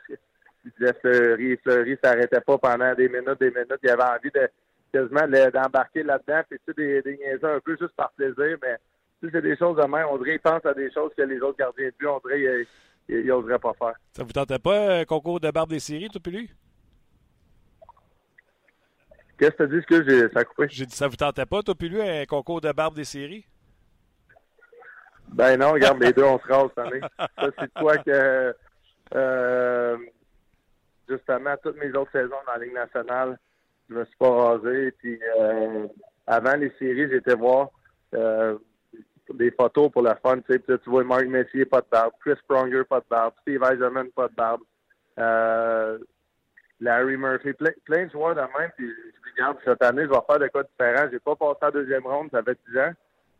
[0.63, 3.79] disaient Fleury, Fleury s'arrêtait pas pendant des minutes, des minutes.
[3.83, 4.49] Il avait envie de
[4.93, 6.41] quasiment d'embarquer là-dedans.
[6.49, 8.77] Puis tu des, des niaisons un peu juste par plaisir, mais
[9.21, 10.05] tu c'est des choses de même.
[10.11, 12.65] On dirait à des choses que les autres gardiens de but, on dirait
[13.07, 13.95] qu'ils n'oseraient pas faire.
[14.11, 16.49] Ça vous tentait pas un concours de barbe des séries, tout lui?
[19.37, 19.85] Qu'est-ce que tu as dit?
[19.85, 20.67] que j'ai, ça a coupé?
[20.69, 23.45] J'ai dit, ça vous tentait pas, toi puis lui, un concours de barbe des séries?
[25.29, 27.01] Ben non, regarde, les deux, on se rase cette année.
[27.17, 28.55] Ça, c'est quoi que,
[29.15, 29.97] euh,
[31.09, 33.39] justement, toutes mes autres saisons dans la Ligue nationale,
[33.93, 34.91] je me suis pas rasé.
[34.91, 35.87] Puis, euh,
[36.27, 37.69] avant les séries, j'étais voir
[38.13, 38.57] euh,
[39.33, 40.39] des photos pour la fun.
[40.41, 42.13] Tu, sais, tu vois Mark Messier, pas de barbe.
[42.21, 43.33] Chris Pronger, pas de barbe.
[43.41, 44.61] Steve Eisenman, pas de barbe.
[45.19, 45.99] Euh,
[46.79, 48.71] Larry Murphy, plein, de joueurs de même.
[48.75, 51.07] Puis je regarde, cette année, je vais faire de quoi différent.
[51.11, 52.91] J'ai pas passé en deuxième ronde, ça fait 10 ans.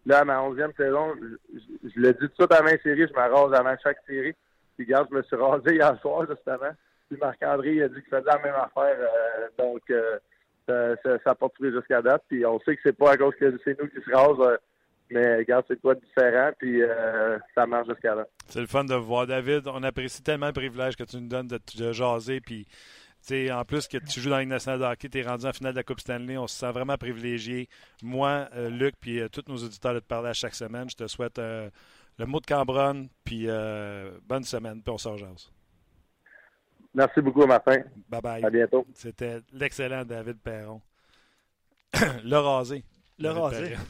[0.05, 3.07] Là, à ma onzième saison, je, je, l'ai dit tout de suite à ma série,
[3.07, 4.33] je me rase avant chaque série.
[4.75, 6.71] Puis regarde, je me suis rasé hier soir, justement.
[7.09, 8.97] Puis Marc-André a dit qu'il faisait la même affaire.
[9.57, 10.17] Donc, euh,
[10.67, 12.23] ça, pas pris jusqu'à date.
[12.29, 14.37] Puis on sait que c'est pas à cause que c'est nous qui se rase.
[14.39, 14.57] Euh,
[15.11, 16.81] mais regarde, c'est quoi différent, puis
[17.53, 18.25] ça marche jusqu'à là.
[18.47, 19.67] C'est le fun de voir, David.
[19.67, 22.65] On apprécie tellement le privilège que tu nous donnes de, jaser, puis
[23.31, 25.53] en plus que tu joues dans la Ligue nationale de hockey, tu es rendu en
[25.53, 27.69] finale de la Coupe Stanley, on se sent vraiment privilégié.
[28.01, 30.89] Moi, euh, Luc, puis euh, tous nos auditeurs de te parler à chaque semaine.
[30.89, 31.69] Je te souhaite euh,
[32.17, 33.47] le mot de Cambronne, puis
[34.27, 35.51] bonne semaine, puis on se rejase.
[36.93, 37.83] Merci beaucoup, Martin.
[38.09, 38.45] Bye bye.
[38.45, 38.85] À bientôt.
[38.93, 40.81] C'était l'excellent David Perron.
[42.23, 42.83] le rasé.
[43.19, 43.75] Le rasé.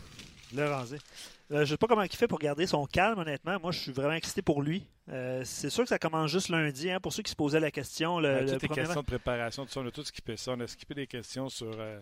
[0.55, 0.97] Le rasé.
[1.51, 3.57] Euh, je ne sais pas comment il fait pour garder son calme, honnêtement.
[3.59, 4.87] Moi, je suis vraiment excité pour lui.
[5.11, 6.91] Euh, c'est sûr que ça commence juste lundi.
[6.91, 8.19] Hein, pour ceux qui se posaient la question.
[8.19, 10.51] Le, toutes les questions de préparation, tout ça, on a tout skippé ça.
[10.51, 11.71] On a skippé des questions sur.
[11.79, 11.99] Euh,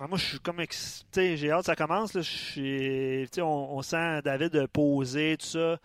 [0.00, 1.36] ah, moi, je suis comme excité.
[1.36, 2.14] J'ai hâte que ça commence.
[2.14, 2.22] Là.
[2.22, 5.78] Je on, on, sent David poser, tout ça.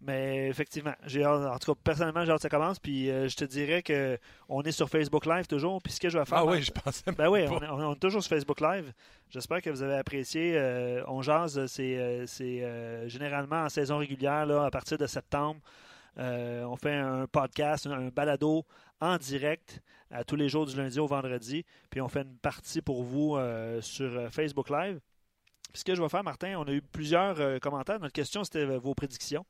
[0.00, 2.78] Mais effectivement, j'ai en tout cas, personnellement, j'ai hâte que ça commence.
[2.78, 5.80] Puis euh, je te dirais que on est sur Facebook Live toujours.
[5.82, 6.38] Puis ce que je vais faire.
[6.38, 7.10] Ah oui, je pensais.
[7.12, 8.92] Ben oui, on, est toujours sur Facebook Live.
[9.30, 10.54] J'espère que vous avez apprécié.
[10.56, 15.60] Euh, on jase, c'est euh, généralement en saison régulière, là, à partir de septembre.
[16.18, 18.64] on fait un podcast, un, balado
[19.00, 19.80] en direct
[20.10, 21.64] à tous les jours du lundi au vendredi.
[21.90, 23.38] Puis on fait une partie pour vous
[23.80, 25.00] sur Facebook Live.
[25.72, 27.98] Puis ce que je vais faire, Martin, on a eu plusieurs commentaires.
[28.00, 29.46] Notre question, c'était vos prédictions.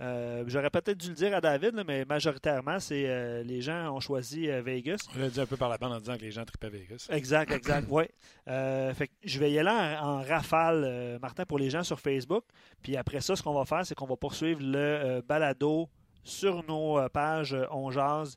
[0.00, 4.00] Euh, j'aurais peut-être dû le dire à David, mais majoritairement, c'est euh, les gens ont
[4.00, 5.06] choisi euh, Vegas.
[5.14, 7.06] On l'a dit un peu par la bande en disant que les gens tripaient Vegas.
[7.10, 8.04] Exact, exact, oui.
[8.46, 12.44] je vais y aller en, rafale, Martin, pour les gens sur Facebook.
[12.82, 15.88] Puis après ça, ce qu'on va faire, c'est qu'on va poursuivre le balado
[16.24, 18.34] sur nos pages On Jazz.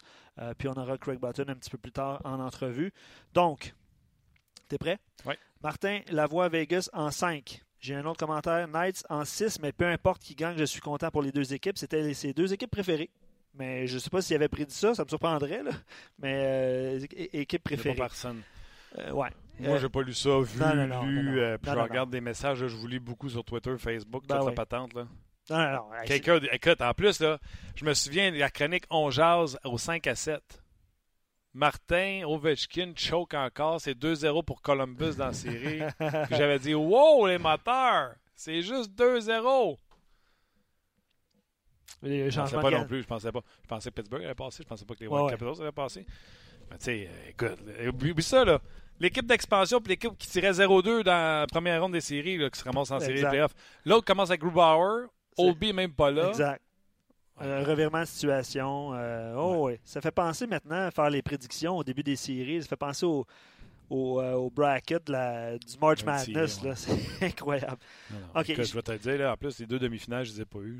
[0.57, 2.93] puis on aura Craig Button un petit peu plus tard en entrevue.
[3.33, 3.73] Donc,
[4.69, 4.99] t'es prêt?
[5.25, 5.33] Oui.
[5.61, 7.61] Martin, la voix Vegas en 5.
[7.79, 8.67] J'ai un autre commentaire.
[8.67, 11.77] Knights en 6, mais peu importe qui gagne, je suis content pour les deux équipes.
[11.77, 13.09] C'était ses deux équipes préférées.
[13.55, 15.63] Mais je ne sais pas s'il avait prédit ça, ça me surprendrait.
[15.63, 15.71] Là.
[16.19, 16.99] Mais euh,
[17.33, 17.95] équipe préférée.
[17.95, 18.41] Pas personne.
[18.97, 19.29] Euh, ouais.
[19.59, 21.41] Moi, euh, j'ai pas lu ça, vu, non, non, lu.
[21.61, 24.53] puis je regarde des messages, je vous lis beaucoup sur Twitter, Facebook, ben toute la
[24.53, 24.93] patente.
[24.93, 25.07] Là.
[25.49, 25.83] Non, non, non.
[26.05, 27.39] Quelqu'un, écoute, en plus, là,
[27.75, 30.41] je me souviens de la chronique On jase au 5 à 7.
[31.53, 33.81] Martin Ovechkin choke encore.
[33.81, 35.81] C'est 2-0 pour Columbus dans la série.
[36.31, 38.15] J'avais dit Wow, les moteurs!
[38.35, 39.77] C'est juste 2-0!
[42.01, 43.01] c'est- les Je pensais pas non plus.
[43.01, 43.41] Je pensais pas.
[43.63, 44.63] Je pensais que Pittsburgh allait passer.
[44.63, 45.31] Je pensais pas que les White ouais.
[45.31, 46.05] Capitals allaient passer.
[46.69, 48.61] Mais tu sais, euh, écoute, là, oublie, ça, là.
[48.99, 52.59] L'équipe d'expansion puis l'équipe qui tirait 0-2 dans la première ronde des séries, là, qui
[52.59, 53.29] se ramasse en série de Exact.
[53.29, 53.55] playoffs.
[53.85, 55.07] L'autre commence avec Grubauer.
[55.37, 56.29] Oldby même pas là.
[56.29, 56.61] Exact.
[57.39, 58.93] Un revirement de situation.
[58.93, 59.79] euh, oh, ouais.
[59.83, 62.61] Ça fait penser maintenant à faire les prédictions au début des séries.
[62.61, 63.25] Ça fait penser au,
[63.89, 66.61] au, euh, au bracket la- du March Madness.
[66.61, 66.69] ouais.
[66.69, 66.75] là.
[66.75, 67.77] C'est incroyable.
[68.11, 68.43] Non, non.
[68.43, 70.59] Je- vais te le dire, là, en plus, les deux demi-finales, je les ai pas
[70.59, 70.79] eues.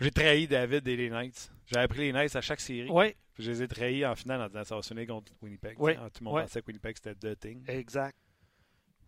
[0.00, 1.50] J'ai- trahi David et les Knights.
[1.66, 2.88] J'avais pris les Knights à chaque série.
[2.90, 5.76] Oui, Je les ai trahis en finale en disant ça va sonner contre Winnipeg.
[5.80, 6.42] Oui, Tout le monde oui.
[6.42, 7.62] pensait que Winnipeg c'était The Thing.
[7.68, 8.16] exact.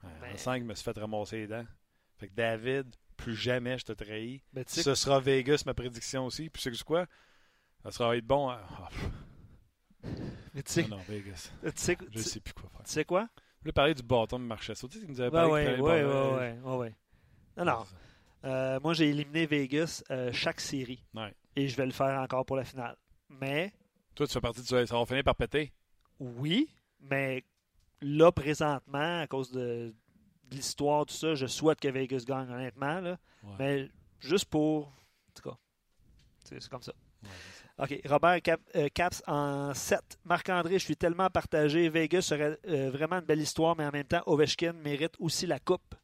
[0.03, 1.65] Ouais, Mais- En 5, je me suis fait ramasser les dents.
[2.17, 2.87] Fait que David,
[3.21, 4.43] plus jamais je te trahis.
[4.67, 6.49] Sais, Ce sera Vegas, ma prédiction aussi.
[6.51, 7.07] Puis c'est quoi?
[7.83, 8.49] Ça sera être bon.
[8.49, 8.89] à- Ah,
[10.55, 11.53] mais tu sais, non, non, Vegas.
[11.63, 12.83] Je tu- sais plus quoi faire.
[12.85, 13.29] tu sais quoi?
[13.59, 14.89] Je voulais parler du bâton de Marchessault.
[14.89, 16.95] Tu sais, nous avait Ben parlé oui, pas- oui, oui,
[17.57, 17.85] Non, non.
[18.45, 21.05] Euh, moi, j'ai éliminé Vegas euh, chaque série.
[21.15, 21.35] Ouais.
[21.57, 22.97] Et je vais le faire encore pour la finale.
[23.29, 23.73] Mais,
[24.15, 24.87] Toi, tu fais partie de ça.
[24.87, 25.73] Ça va finir par péter.
[26.19, 27.45] oui, mais
[28.01, 29.95] là, présentement, à cause de,
[30.51, 33.01] de l'histoire, tout ça, je souhaite que Vegas gagne, honnêtement.
[33.01, 33.17] Là.
[33.45, 33.55] Ouais.
[33.59, 33.89] Mais
[34.21, 34.87] juste pour.
[34.89, 35.57] En tout cas,
[36.45, 36.93] c'est comme ça.
[37.23, 37.85] Ouais, c'est ça.
[37.85, 38.01] OK.
[38.09, 40.19] Robert Cap- euh, Caps en 7.
[40.25, 41.89] Marc-André, je suis tellement partagé.
[41.89, 45.59] Vegas serait euh, vraiment une belle histoire, mais en même temps, Ovechkin mérite aussi la
[45.59, 45.95] coupe.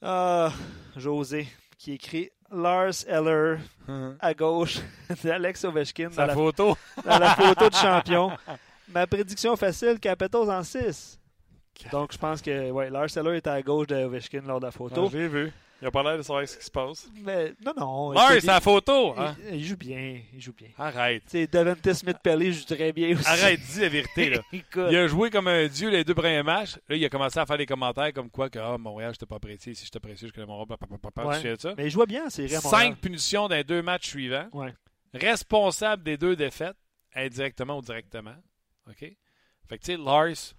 [0.00, 0.52] Ah,
[0.96, 3.56] José, qui écrit Lars Eller
[4.20, 4.78] à gauche
[5.24, 6.76] d'Alex Ovechkin dans la, photo.
[7.04, 8.30] dans la photo de champion.
[8.88, 11.17] Ma prédiction facile, Capitals en 6.
[11.92, 15.04] Donc, je pense que ouais, Lars Eller est à gauche d'Ovechkin lors de la photo.
[15.06, 15.52] Ah, je l'ai vu.
[15.80, 17.08] Il a pas l'air de savoir ce qui se passe.
[17.22, 18.12] Mais non, non.
[18.12, 19.14] Lars, c'est la photo.
[19.16, 19.36] il, hein?
[19.48, 20.20] il- il joue bien.
[20.34, 20.70] Il joue bien.
[20.76, 21.22] Arrête.
[21.52, 23.28] Devante Smith-Pelly joue très bien aussi.
[23.28, 24.30] Arrête, dis la vérité.
[24.30, 24.42] Là.
[24.90, 26.76] Il a joué comme un dieu les deux premiers matchs.
[26.88, 29.26] Là, il a commencé à faire des commentaires comme quoi que ah, Montréal, je t'ai
[29.26, 29.72] pas apprécié.
[29.74, 30.66] Si je t'apprécie, je connais mon rôle.
[31.24, 31.42] Ouais.
[31.42, 31.74] De ça?
[31.76, 32.60] Mais il jouait bien à Montréal.
[32.60, 34.48] Cinq punitions dans les deux matchs suivants.
[34.52, 34.74] Ouais.
[35.14, 36.76] Responsable des deux défaites,
[37.14, 38.34] indirectement ou directement.
[38.88, 38.98] OK?
[39.68, 40.54] Fait que, tu sais, Lars,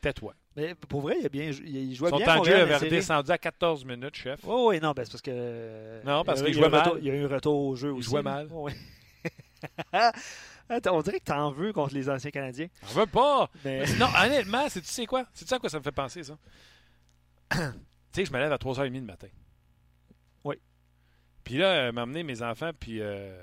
[0.00, 0.34] tais-toi.
[0.56, 2.72] Mais pour vrai, il, a bien, il il jouait Son bien temps de jeu Montréal
[2.72, 4.40] avait redescendu à 14 minutes, chef.
[4.46, 6.02] Oh, oui, non, ben, c'est parce que.
[6.04, 7.02] Non, parce il a qu'il jouait retour- mal.
[7.02, 8.08] Il y a eu un retour au jeu Il aussi.
[8.08, 8.48] jouait mal.
[8.50, 8.72] Oh, oui.
[10.90, 12.68] On dirait que t'en veux contre les anciens Canadiens.
[12.82, 13.48] On veut pas!
[13.64, 13.84] Mais...
[13.98, 15.26] Non, honnêtement, c'est tu sais quoi?
[15.32, 16.36] C'est ça à quoi ça me fait penser, ça?
[17.52, 17.58] tu
[18.12, 19.28] sais, je me lève à 3h30 le matin.
[20.42, 20.56] Oui.
[21.44, 23.40] Puis là, euh, m'amener mes enfants, puis euh,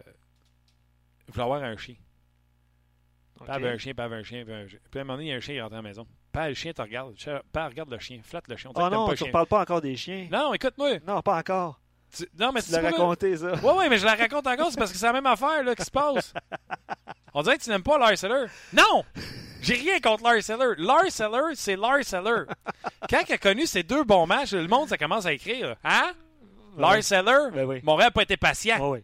[1.28, 1.96] je voulais avoir un chien.
[3.40, 3.48] Ok.
[3.48, 4.80] Pas un chien, pas un chien, pas un chien.
[4.90, 6.06] Puis à un moment donné, il y a un chien qui rentre à la maison.
[6.34, 7.14] Pas le chien te regarde.
[7.52, 8.20] Pas regarde le chien.
[8.24, 8.72] Flatte le chien.
[8.76, 10.28] On Oh non, pas tu ne parles pas encore des chiens.
[10.32, 10.98] Non, écoute-moi.
[11.08, 11.80] Non, pas encore.
[12.16, 13.54] Tu- Non, mais Tu l'as raconté, ça.
[13.54, 15.74] Ouais, ouais, mais je la raconte encore, c'est parce que c'est la même affaire là,
[15.76, 16.34] qui se passe.
[17.34, 18.46] On dirait que tu n'aimes pas Lars Eller.
[18.74, 19.04] Non!
[19.62, 20.74] J'ai rien contre Lars Eller.
[20.78, 22.44] Lars Eller, c'est Lars Eller.
[23.10, 25.76] Quand il a connu ces deux bons matchs, le monde, ça commence à écrire.
[25.84, 26.12] Hein?
[26.78, 27.52] Lars Eller?
[27.54, 27.80] Ben oui.
[27.84, 28.78] Montréal n'a pas été patient.
[28.82, 29.04] Oh, oui.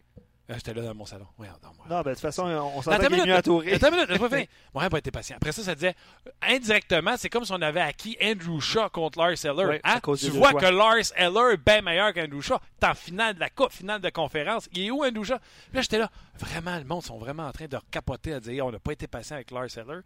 [0.49, 1.27] Euh, J'étais là dans mon salon.
[1.37, 1.85] Ouais, non, moi.
[1.89, 3.73] Non, ben, de toute façon, on s'entend qu'il est mieux entouré.
[3.73, 5.35] Attends une minute, pas été patient.
[5.35, 5.95] Après ça, ça disait,
[6.27, 9.65] euh, indirectement, c'est comme si on avait acquis Andrew Shaw contre Lars Eller.
[9.65, 9.99] Oui, Hein?
[10.17, 12.57] Tu vois que Lars Eller est bien meilleur qu'Andrew Shaw.
[12.79, 14.67] T'es en finale de la Coupe, finale de conférence.
[14.73, 15.37] Il est où Andrew Shaw?
[15.37, 16.09] Puis là, j'étais là,
[16.39, 19.07] vraiment, le monde sont vraiment en train de capoter à dire, on n'a pas été
[19.07, 19.99] patient avec Lars Eller.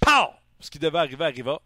[0.00, 0.30] Pow!
[0.58, 1.60] Ce qui devait arriver arriva.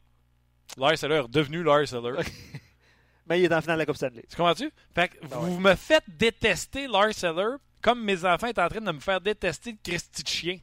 [0.76, 2.22] Lars Eller est redevenu Lars Eller.
[3.26, 4.24] Mais il est en finale de la Coupe Stanley.
[4.28, 4.70] Tu comprends-tu?
[4.94, 8.80] Fait que Ben vous me faites détester Lars Eller comme mes enfants étaient en train
[8.80, 10.58] de me faire détester le Christy de chien.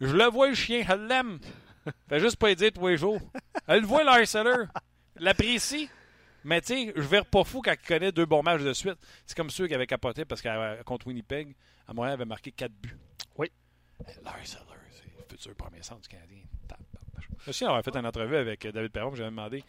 [0.00, 1.38] Je le vois, le chien, je l'aime.
[2.08, 3.20] Fait juste pas y dire tous les jours.
[3.66, 4.64] Elle le voit, Lars Eller.
[5.16, 5.88] L'apprécie.
[6.42, 8.98] Mais tu sais, je vire pas fou quand il connaît deux bons matchs de suite.
[9.26, 11.54] C'est comme ceux qui avaient capoté parce que contre Winnipeg,
[11.88, 12.98] à Montréal, avait marqué 4 buts.
[13.36, 13.50] Oui.
[14.00, 16.38] Eh, Lars Eller, c'est le futur premier centre du Canadien.
[17.44, 19.62] Je me souviens d'avoir fait une entrevue avec euh, David Perron, j'avais demandé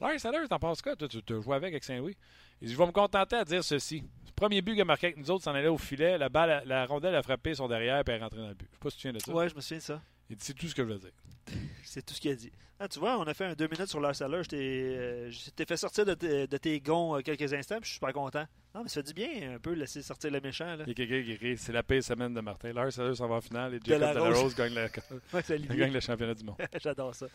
[0.00, 0.94] Lars Eller, t'en penses quoi?
[0.96, 2.16] Toi, tu as joué avec avec Saint-Louis.
[2.60, 4.02] Il dit Je vais me contenter à dire ceci.
[4.26, 6.18] Le premier but qu'il a marqué avec nous autres, s'en allait au filet.
[6.18, 8.68] La balle, la rondelle a frappé son derrière et est rentrée dans le but.
[8.70, 9.32] Je sais pas si tu te souviens de ça.
[9.32, 10.02] Ouais, je me souviens de ça.
[10.30, 11.12] Il dit C'est tout ce que je veux dire.
[11.84, 12.52] C'est tout ce qu'il a dit.
[12.80, 14.00] Ah, tu vois, on a fait un deux minutes sur.
[14.00, 17.76] Je t'ai euh, je t'ai fait sortir de, tes- de tes gonds euh, quelques instants,
[17.80, 18.44] puis je suis super content.
[18.72, 20.76] Non, mais ça du bien un peu laisser sortir le méchant.
[20.76, 20.84] Là.
[20.86, 22.72] Il y a quelqu'un qui écrit C'est la pire semaine de Martin.
[22.72, 24.54] Lars Eller s'en va en finale et De la Jacob Rose.
[24.54, 24.88] Gagne, le-
[25.34, 26.56] Ouais, gagne le championnat du monde.
[26.80, 27.26] J'adore ça.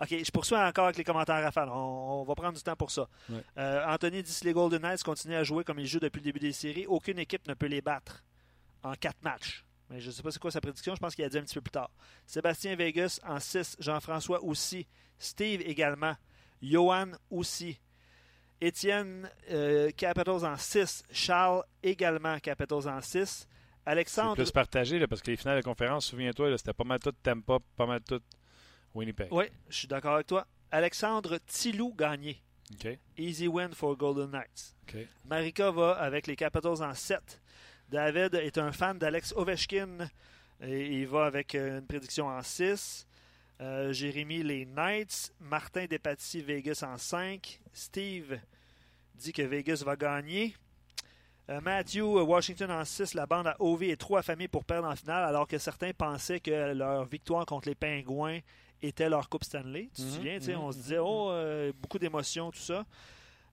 [0.00, 1.66] OK, je poursuis encore avec les commentaires à faire.
[1.74, 3.08] On, on va prendre du temps pour ça.
[3.30, 3.42] Ouais.
[3.58, 6.24] Euh, Anthony dit si les Golden Knights continuent à jouer comme ils jouent depuis le
[6.24, 8.22] début des séries, aucune équipe ne peut les battre
[8.84, 9.63] en quatre matchs.
[9.90, 10.94] Mais je ne sais pas c'est quoi sa prédiction.
[10.94, 11.90] Je pense qu'il a dit un petit peu plus tard.
[12.26, 13.76] Sébastien Vegas en 6.
[13.78, 14.86] Jean-François aussi.
[15.18, 16.14] Steve également.
[16.62, 17.78] Johan aussi.
[18.60, 21.02] Étienne, euh, Capitals en 6.
[21.10, 23.46] Charles, également Capitals en 6.
[23.86, 26.98] C'est Alexandre, plus partagé là, parce que les finales de conférence, souviens-toi, c'était pas mal
[26.98, 28.22] tout Tampa, pas mal tout
[28.94, 29.28] Winnipeg.
[29.30, 30.46] oui, je suis d'accord avec toi.
[30.70, 32.42] Alexandre Tilou gagné.
[32.72, 32.98] OK.
[33.18, 34.74] Easy win for Golden Knights.
[34.88, 35.06] OK.
[35.26, 37.42] Marika va avec les Capitals en 7.
[37.88, 40.08] David est un fan d'Alex Ovechkin
[40.60, 43.06] et il va avec euh, une prédiction en 6.
[43.60, 45.32] Euh, Jérémy, les Knights.
[45.40, 47.60] Martin Despatie, Vegas en 5.
[47.72, 48.38] Steve
[49.14, 50.54] dit que Vegas va gagner.
[51.50, 53.14] Euh, Matthew, Washington en 6.
[53.14, 56.40] La bande à OV est trop affamée pour perdre en finale, alors que certains pensaient
[56.40, 58.40] que leur victoire contre les Pingouins
[58.82, 59.88] était leur Coupe Stanley.
[59.94, 62.50] Tu te Mhm, souviens, tu sais, mhm, on se mhm, disait, oh, euh, beaucoup d'émotions,
[62.50, 62.84] tout ça.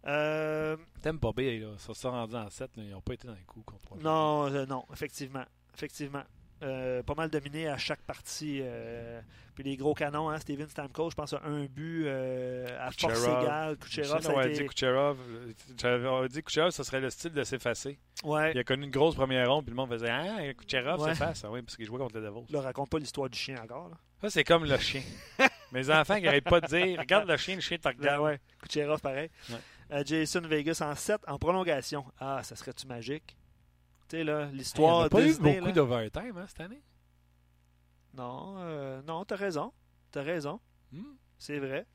[0.07, 3.33] Euh, Tampa Bay, là, ça s'est rendu en 7, là, ils n'ont pas été dans
[3.35, 5.43] les coups contre non, euh, non, effectivement.
[5.75, 6.23] Effectivement.
[6.63, 8.59] Euh, pas mal dominé à chaque partie.
[8.61, 9.19] euh,
[9.55, 13.23] puis les gros canons, hein, Steven Stamkos, je pense, a un but euh, à force
[13.23, 13.77] égale.
[13.77, 15.17] Kucherov, ça a été- dit Kucherov,
[15.77, 17.97] j'avais dit Kucherov, ça serait le style de s'effacer.
[18.23, 18.51] Ouais.
[18.53, 21.09] Il a connu une grosse première ronde, puis le monde faisait Ah, Kucherov Ouais.
[21.15, 21.43] s'efface.
[21.43, 22.51] Ah oui, parce qu'il jouait contre les Devils.
[22.53, 23.89] Là, raconte pas l'histoire du chien encore.
[23.89, 23.97] Là.
[24.21, 25.01] Ça, c'est comme le chien.
[25.71, 28.21] Mes enfants qui n'arrêtent pas de dire Regarde le chien, le chien te Là, regarde.
[28.23, 28.39] ouais.
[28.61, 29.31] Kucherov, pareil.
[29.49, 29.55] Ouais.
[30.05, 32.05] Jason Vegas en 7 en prolongation.
[32.19, 33.35] Ah, ça serait-tu magique?
[34.07, 36.81] Tu sais, là, l'histoire a pas eu beaucoup d'overtime hein, cette année?
[38.13, 39.71] Non, euh, non, t'as raison.
[40.11, 40.59] T'as raison.
[40.91, 41.15] Hmm.
[41.37, 41.85] C'est vrai.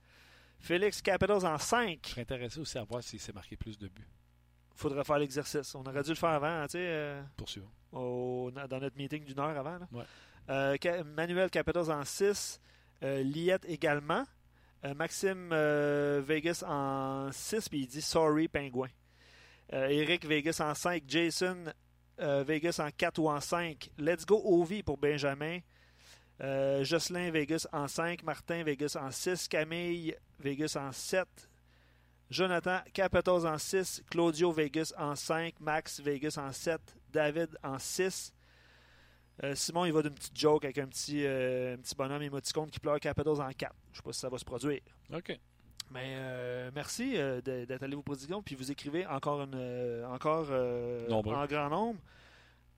[0.59, 2.01] Félix Capitals en 5.
[2.05, 4.09] Je serais intéressé aussi à voir s'il s'est marqué plus de buts.
[4.75, 5.75] Faudrait faire l'exercice.
[5.75, 6.79] On aurait dû le faire avant, hein, tu sais.
[6.87, 7.71] euh, Poursuivons.
[7.93, 9.79] au- dans notre meeting d'une heure avant.
[9.79, 9.89] là.
[9.93, 10.05] Ouais.
[10.49, 12.61] Euh, Manuel Capitals en 6.
[13.03, 14.25] Euh, Liette également.
[14.85, 18.89] Euh, Maxime euh, Vegas en 6, puis il dit Sorry, Pingouin.
[19.73, 21.03] Euh, Eric Vegas en 5.
[21.07, 21.65] Jason
[22.21, 23.91] euh, Vegas en 4 ou en 5.
[23.99, 25.61] Let's go Ovi pour Benjamin.
[26.39, 28.23] Jocelyn Vegas en 5.
[28.23, 29.49] Martin Vegas en 6.
[29.49, 31.27] Camille Vegas en 7.
[32.31, 34.03] Jonathan Capitals en 6.
[34.11, 35.55] Claudio Vegas en 5.
[35.61, 36.81] Max Vegas en 7.
[37.11, 38.36] David en 6.
[39.45, 42.71] Euh, Simon, il va d'une petite joke avec un petit, euh, un petit bonhomme émoticône
[42.71, 43.75] qui pleure Capitals en 4.
[43.85, 44.81] Je ne sais pas si ça va se produire.
[45.13, 45.39] OK.
[45.91, 48.43] Mais euh, merci euh, d'être allé vos prédictions.
[48.43, 52.01] Puis vous écrivez encore, une, euh, encore euh, en grand nombre.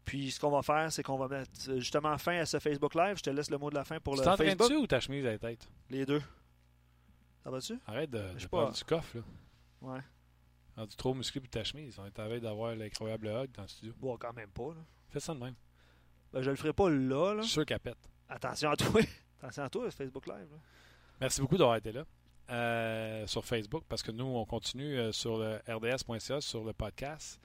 [0.04, 3.18] Puis ce qu'on va faire, c'est qu'on va mettre justement fin à ce Facebook Live.
[3.18, 4.58] Je te laisse le mot de la fin pour Tu le Facebook.
[4.58, 5.68] dessus ou ta chemise à la tête?
[5.90, 6.22] Les deux.
[7.44, 7.78] Ça va-tu?
[7.86, 8.72] Arrête de, Je de prendre pas.
[8.74, 9.16] du coffre.
[9.18, 9.22] Là.
[9.82, 10.00] Ouais.
[10.76, 11.98] Rendu trop musclé pour ta chemise.
[11.98, 13.94] On est en train d'avoir l'incroyable hug dans le studio.
[13.98, 14.68] Bon, quand même pas.
[14.68, 14.80] Là.
[15.08, 15.54] Fais ça de même.
[16.32, 17.34] Ben, je le ferai pas là.
[17.34, 17.40] là.
[17.40, 17.98] Je suis sûr qu'elle pète.
[18.28, 19.00] Attention à toi.
[19.42, 20.48] Attention à toi, Facebook Live.
[20.50, 20.58] là.
[21.20, 22.04] Merci beaucoup d'avoir été là
[22.50, 27.40] euh, sur Facebook parce que nous, on continue euh, sur le rds.ca, sur le podcast.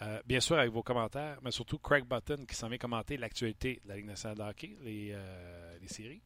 [0.00, 3.80] Euh, bien sûr, avec vos commentaires, mais surtout Craig Button qui s'en vient commenter l'actualité
[3.84, 6.22] de la Ligue nationale de hockey, les, euh, les séries.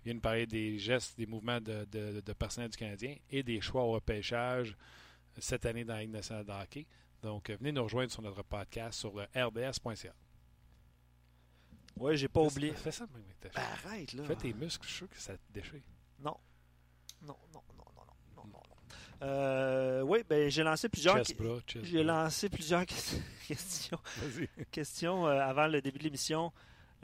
[0.00, 3.42] Il vient nous parler des gestes, des mouvements de, de, de personnel du Canadien et
[3.42, 4.74] des choix au repêchage
[5.38, 6.86] cette année dans la Ligue nationale de hockey.
[7.22, 10.12] Donc, euh, venez nous rejoindre sur notre podcast sur le rds.ca.
[11.96, 12.72] Ouais, j'ai pas Fais- oublié.
[12.72, 14.24] Fais ça de même avec ta Ben, arrête, là.
[14.24, 15.80] Fais tes muscles, je suis sûr que ça te déchire.
[16.22, 16.36] Non.
[17.22, 18.86] Non, non, non, non, non, non, non, non.
[19.22, 21.22] Euh, oui, ben, j'ai lancé plusieurs.
[21.82, 24.48] J'ai lancé plusieurs que- questions, Vas-y.
[24.70, 26.52] questions euh, avant le début de l'émission.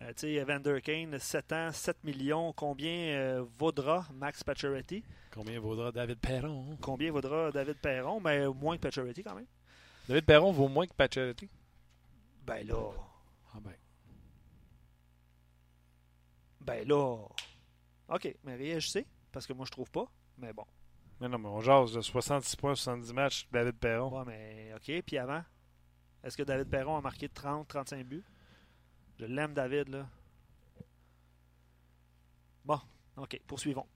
[0.03, 2.53] Euh, tu sais, Evander Kane, 7 ans, 7 millions.
[2.55, 5.03] Combien euh, vaudra Max Pacioretty?
[5.31, 6.77] Combien vaudra David Perron?
[6.81, 8.20] Combien vaudra David Perron?
[8.20, 9.46] Ben, moins que Pacioretty quand même.
[10.09, 11.49] David Perron vaut moins que Pacioretty?
[12.46, 12.90] Ben là,
[13.55, 13.72] Ah ben.
[16.67, 17.19] Ben là.
[18.09, 20.07] OK, mais réagissez, parce que moi je trouve pas.
[20.39, 20.65] Mais bon.
[21.21, 24.19] Mais non, mais on jase de 66 points, 70 matchs, David Perron.
[24.19, 25.43] Ouais, mais OK, puis avant?
[26.23, 28.25] Est-ce que David Perron a marqué 30, 35 buts?
[29.19, 30.07] Je l'aime, David, là.
[32.65, 32.81] Bon,
[33.17, 33.87] OK, poursuivons.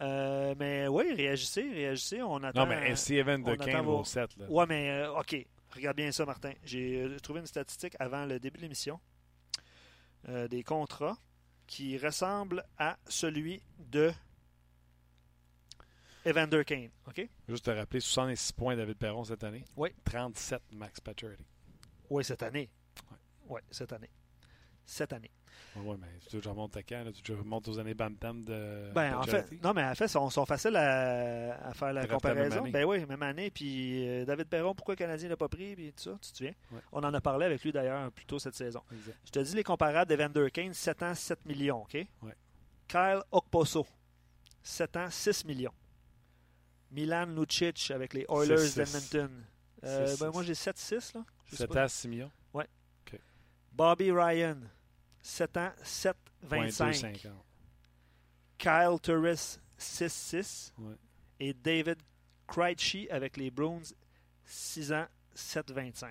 [0.00, 2.22] Euh, mais oui, réagissez, réagissez.
[2.22, 2.60] On attend.
[2.60, 4.36] Non, mais ainsi Evan de on attend Kane vos- vaut 7.
[4.36, 4.46] Là.
[4.50, 5.36] Ouais, mais euh, OK.
[5.74, 6.52] Regarde bien ça, Martin.
[6.64, 8.98] J'ai euh, trouvé une statistique avant le début de l'émission
[10.28, 11.16] euh, des contrats
[11.70, 14.12] qui ressemble à celui de
[16.26, 16.90] Evander Kane.
[17.06, 17.28] OK?
[17.48, 19.64] Juste te rappeler, 66 points David Perron cette année.
[19.76, 19.90] Oui.
[20.04, 21.46] 37 Max Pacioretty.
[22.10, 22.68] Oui, cette année.
[23.08, 23.16] Ouais.
[23.48, 24.10] Oui, cette année.
[24.84, 25.30] Cette année.
[25.76, 27.04] Ouais, mais tu remontes à quand?
[27.04, 27.12] Là?
[27.12, 30.10] Tu remontes aux années Bam Tam de Ben, en fait, non, mais en fait, ils
[30.10, 32.68] sont, sont faciles à, à faire la comparaison.
[32.68, 33.50] Ben oui, même année.
[33.50, 35.74] Puis euh, David Perron, pourquoi le Canadien l'a pas pris?
[35.74, 36.54] Puis tout ça, tu te souviens?
[36.72, 36.80] Ouais.
[36.92, 38.82] On en a parlé avec lui d'ailleurs plus tôt cette saison.
[38.92, 39.16] Exact.
[39.24, 41.94] Je te dis les comparables d'Evander Kane, 7 ans, 7 millions, OK?
[41.94, 42.34] Ouais.
[42.88, 43.86] Kyle Okposo,
[44.62, 45.72] 7 ans, 6 millions.
[46.90, 48.76] Milan Lucic avec les Oilers 6-6.
[49.14, 49.44] d'Edmonton.
[49.84, 50.20] Euh, 6-6.
[50.20, 51.24] ben, moi, j'ai 7-6, là.
[51.46, 51.82] Je sais 7 pas.
[51.82, 52.30] à 6 millions?
[53.72, 54.56] Bobby Ryan,
[55.22, 56.16] 7 ans, 7,
[56.48, 57.12] Point 25.
[57.12, 57.32] 250.
[58.58, 60.72] Kyle Turris, 6-6.
[60.78, 60.94] Ouais.
[61.38, 61.96] Et David
[62.46, 63.94] Krejci avec les Bruins,
[64.44, 66.06] 6 ans, 7,25.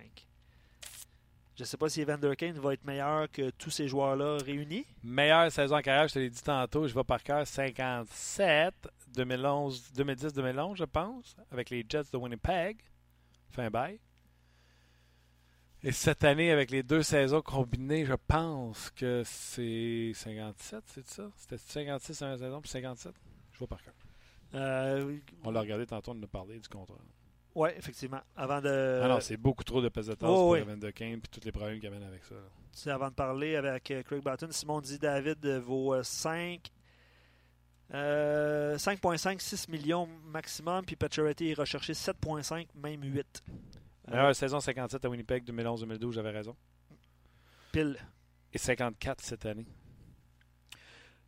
[1.55, 4.86] Je ne sais pas si Evander Kane va être meilleur que tous ces joueurs-là réunis.
[5.03, 8.74] Meilleure saison en carrière, je te l'ai dit tantôt, je vais par cœur 57,
[9.14, 12.78] 2011, 2010-2011, je pense, avec les Jets de Winnipeg.
[13.49, 13.99] Fin bail.
[15.84, 21.30] Et cette année, avec les deux saisons combinées, je pense que c'est 57, c'est ça?
[21.38, 23.13] C'était 56 en saison puis 57?
[23.53, 23.93] Je vois par cœur.
[24.55, 26.97] Euh, On l'a regardé tantôt, on a parlé du contrat.
[27.55, 28.19] oui, effectivement.
[28.36, 30.59] Avant de, Ah non, c'est beaucoup trop de pesettas Oh, pour oui.
[30.59, 32.36] Evan de Kane puis tous les problèmes qu'il amène avec ça.
[32.73, 36.03] tu sais, avant de parler avec euh, Craig Barton, Simon dit David euh, vaut euh,
[36.03, 36.59] 5.
[37.93, 43.43] euh, 5.5, 6 millions maximum, puis Pacioretty est recherché 7.5, même 8.
[44.10, 46.55] Meilleure saison 57 à Winnipeg 2011-2012, j'avais raison.
[47.72, 47.97] pile.
[48.51, 49.66] Et 54 cette année.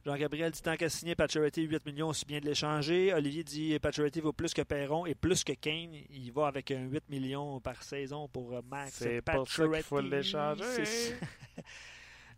[0.03, 3.13] Jean-Gabriel dit tant qu'à signer Pacioretty 8 millions, aussi bien de l'échanger.
[3.13, 5.93] Olivier dit Pacioretty vaut plus que Perron et plus que Kane.
[6.09, 9.83] Il va avec un 8 millions par saison pour euh, Max C'est pour ça qu'il
[9.83, 10.63] faut l'échanger.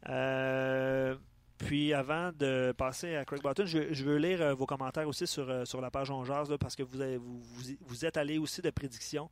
[0.09, 1.15] Euh,
[1.57, 5.25] puis avant de passer à Craig Barton, je, je veux lire euh, vos commentaires aussi
[5.25, 8.37] sur, sur la page On là, parce que vous, avez- vous, vous, vous êtes allé
[8.37, 9.29] aussi de prédictions.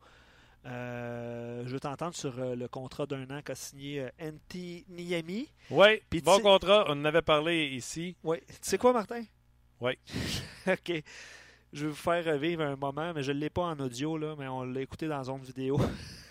[0.66, 5.50] Euh, je veux t'entendre sur euh, le contrat d'un an qu'a signé euh, Antti Niemi.
[5.72, 6.86] Oui, bon contrat.
[6.88, 8.16] On en avait parlé ici.
[8.24, 8.38] Oui.
[8.48, 9.24] Tu sais quoi, Martin?
[9.80, 9.98] Oui.
[10.68, 11.04] OK.
[11.74, 14.36] Je vais vous faire revivre un moment, mais je ne l'ai pas en audio, là,
[14.38, 15.80] mais on l'a écouté dans zone vidéo.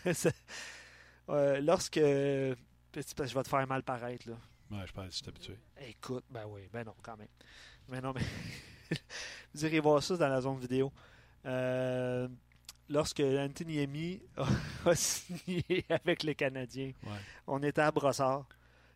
[1.28, 1.96] Lorsque.
[1.98, 2.54] Je
[2.94, 4.36] vais te faire mal paraître, là.
[4.70, 5.58] Ouais, je pense que je suis habitué.
[5.88, 7.28] Écoute, ben oui, ben non, quand même.
[7.88, 8.22] Mais non, mais.
[9.54, 10.92] vous irez voir ça dans la zone vidéo.
[11.46, 12.28] Euh,
[12.90, 14.46] lorsque Anthony a,
[14.90, 17.18] a signé avec les Canadiens, Ouais.
[17.46, 18.46] on était à Brossard.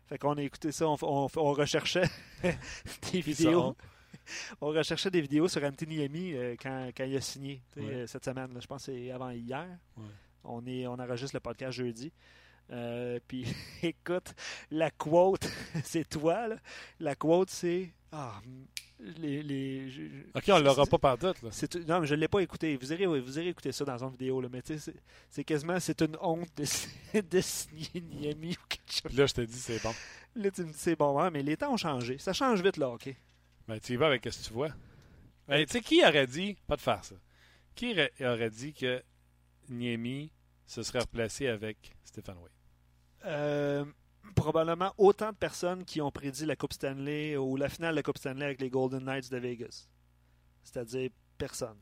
[0.07, 2.07] Fait qu'on a écouté ça, on, on- on recherchait
[3.11, 3.75] des vidéos.
[4.61, 7.83] On recherchait des vidéos sur Anthony Emi euh, quand, quand il a signé Ouais.
[7.83, 8.53] euh, cette semaine.
[8.53, 8.59] là.
[8.59, 9.67] je pense que c'est avant hier.
[9.97, 10.03] Ouais.
[10.43, 12.11] On, est, on enregistre le podcast jeudi.
[12.71, 13.45] Euh, puis
[13.83, 14.33] écoute,
[14.71, 15.47] la quote,
[15.83, 16.47] c'est toi.
[16.49, 16.55] Là.
[16.99, 17.91] La quote, c'est.
[18.11, 18.39] Ah,
[19.17, 21.41] les, les, je- je- OK, on l'aura pas par doute.
[21.41, 21.49] Là.
[21.87, 22.75] non, mais je ne l'ai pas écouté.
[22.77, 24.41] Vous irez, vous irez écouter ça dans une vidéo.
[24.41, 24.93] Là, mais tu sais,
[25.29, 29.17] c'est, quasiment c'est une honte de, de signer Niami ou quelque chose.
[29.17, 29.93] Là, je te dis, c'est bon.
[30.35, 32.17] Là, tu me dis, c'est bon, hein, mais les temps ont changé.
[32.17, 33.13] Ça change vite, là, OK?
[33.67, 34.69] Ben, tu y vas avec ce que tu vois.
[35.47, 37.15] Ben, tu sais, qui aurait dit, pas de faire ça,
[37.75, 37.91] qui
[38.21, 39.01] aurait- dit que
[39.69, 40.31] Niemi
[40.65, 42.49] se serait replacé avec Stéphane Way?
[43.25, 43.85] Euh,
[44.33, 48.03] probablement autant de personnes qui ont prédit la Coupe Stanley ou la finale de la
[48.03, 49.87] Coupe Stanley avec les Golden Knights de Vegas.
[50.63, 51.77] C'est-à-dire personne.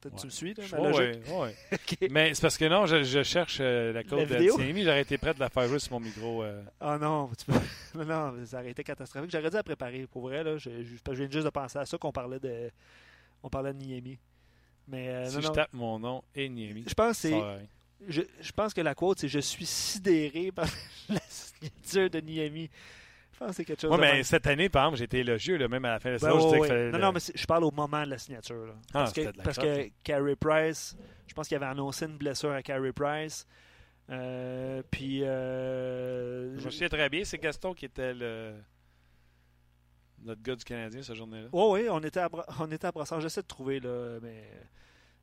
[0.00, 1.22] Peut-être tu me suis, là, ma logique?
[1.28, 1.54] ouais.
[1.72, 1.96] OK.
[2.10, 4.48] Mais c'est parce que non, je, je cherche euh, la code de.
[4.82, 6.42] J'aurais été prêt de la faire jouer sur mon micro.
[6.42, 6.60] euh.
[6.80, 7.52] Ah non, tu peux...
[7.94, 9.30] mais non, ça aurait été catastrophique.
[9.30, 10.06] J'aurais dû la préparer.
[10.08, 12.70] Pour vrai, là, je, je, je viens juste de penser à ça qu'on parlait de
[13.44, 14.18] on parlait de Niemi.
[14.88, 15.52] Mais euh, si non, je non.
[15.52, 17.40] tape mon nom et Niemi, Je pense que c'est.
[18.08, 20.66] Je, je pense que la quote c'est je suis sidéré par
[21.08, 22.70] la signature de Niemi.
[23.32, 24.22] Je pense que c'est quelque chose de mais même.
[24.24, 26.32] cette année, par exemple, j'ai été élogieux, là, même à la fin de la Ben
[26.34, 26.50] saison.
[26.52, 26.68] ouais, ouais.
[26.68, 28.66] fallait Non, le- non, mais je parle au moment de la signature.
[28.66, 28.74] là.
[28.88, 30.96] Ah, parce que, c'était de la parce que Carey Price,
[31.26, 33.46] je pense qu'il avait annoncé une blessure à Carey Price.
[34.10, 35.24] Euh, puis.
[35.24, 38.52] euh, Je me souviens très bien, c'est Gaston qui était le...
[40.24, 41.48] notre gars du Canadien cette journée-là.
[41.52, 42.28] Oui, oui, on était à,
[42.60, 43.20] on était à Brassard.
[43.20, 44.44] J'essaie de trouver, là, mais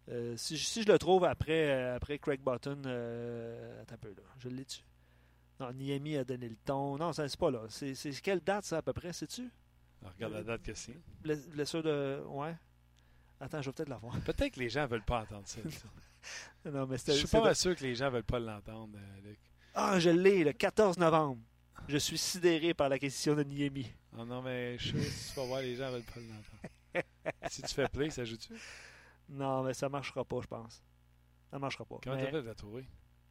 [0.09, 3.97] euh, si, je- si je le trouve après, euh, après Craig Button, euh, attends un
[3.97, 4.23] peu, là.
[4.39, 4.79] Je l'ai tu
[5.59, 6.97] Non, Niami a donné le ton.
[6.97, 7.61] Non, ça, c'est pas là.
[7.69, 9.49] C'est quelle date, ça, à peu près, sais-tu?
[10.01, 10.95] Alors, regarde la date que c'est.
[11.23, 12.21] Bles- Blessure de.
[12.27, 12.55] Ouais.
[13.41, 14.17] Attends, je vais peut-être la voir.
[14.21, 15.59] Peut-être que les gens veulent pas entendre ça.
[16.65, 19.39] Non, mais Je suis pas sûr que les gens veulent pas l'entendre, Luc.
[19.73, 21.41] Ah, je l'ai, le 14 novembre.
[21.87, 23.89] Je suis sidéré par l'acquisition de Niemi.
[24.17, 26.19] Oh non, mais je suis sûr que si tu vas voir, les gens veulent pas
[26.19, 27.05] l'entendre.
[27.49, 28.53] si tu fais play, ça joue-tu?
[29.29, 30.83] Non, mais ça marchera pas, je pense.
[31.51, 31.97] Ça marchera pas.
[32.03, 32.85] Comment Mais- t'as fait de la trouver?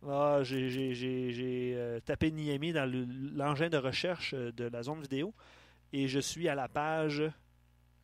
[0.07, 5.35] Ah, j'ai euh, tapé Niemi dans le- l'engin de recherche euh, de la zone vidéo
[5.93, 7.23] et je suis à la page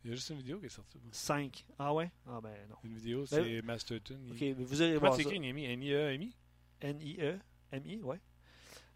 [0.03, 0.99] Il y a juste une vidéo qui est sortie.
[0.99, 1.09] bon.
[1.13, 1.65] 5.
[1.79, 2.11] Ah ouais?
[2.27, 2.77] Ah ben non.
[2.83, 4.19] Une vidéo, c'est Masterton.
[4.29, 5.65] Ok, mais vous Comment voir écris Niemi?
[5.67, 6.35] N-I-E-M-I?
[6.81, 7.39] N-I-E,
[7.71, 8.21] M-I, ouais.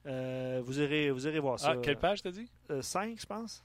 [0.06, 1.70] Euh, vous, irez, vous irez voir ça.
[1.72, 2.50] Ah, quelle page t'as dit?
[2.80, 3.64] 5, je pense.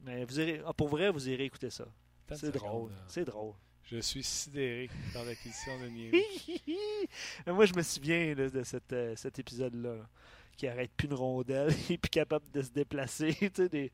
[0.00, 1.86] Mais vous irez, ah, pour vrai, vous irez écouter ça.
[2.32, 2.90] C'est drôle.
[2.90, 2.96] là.
[3.08, 3.54] C'est drôle.
[3.84, 5.88] Je suis sidéré par l'acquisition de.
[5.88, 6.10] Mais
[7.52, 10.08] Moi, je me souviens là, de cette, euh, cet épisode-là, là,
[10.56, 13.32] qui arrête plus une rondelle et plus capable de se déplacer.
[13.70, 13.92] des-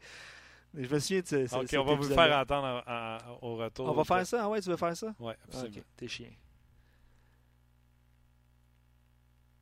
[0.74, 3.38] Je me souviens de ce, ce- Ok, on va vous le faire entendre en- en-
[3.42, 3.88] au retour.
[3.88, 4.44] On va faire ça?
[4.44, 5.12] Ah ouais, tu veux faire ça?
[5.18, 5.76] Ouais, absolument.
[5.78, 6.30] ok, t'es chien.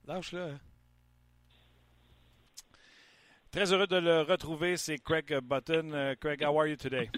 [0.06, 0.40] Lâche-le.
[0.42, 0.60] hein.
[3.50, 5.90] Très heureux de le retrouver, c'est Craig Button.
[5.92, 7.10] Euh, Craig, how are you today?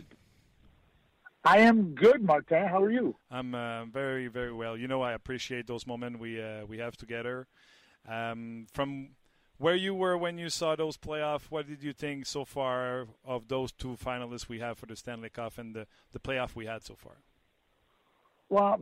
[1.45, 2.69] I am good, Martin.
[2.69, 3.17] How are you?
[3.31, 4.77] I'm uh, very, very well.
[4.77, 7.47] You know, I appreciate those moments we uh, we have together.
[8.09, 9.11] Um, from
[9.59, 13.49] where you were when you saw those playoffs, what did you think so far of
[13.49, 16.83] those two finalists we have for the Stanley Cup and the, the playoff we had
[16.83, 17.17] so far?
[18.51, 18.81] Well,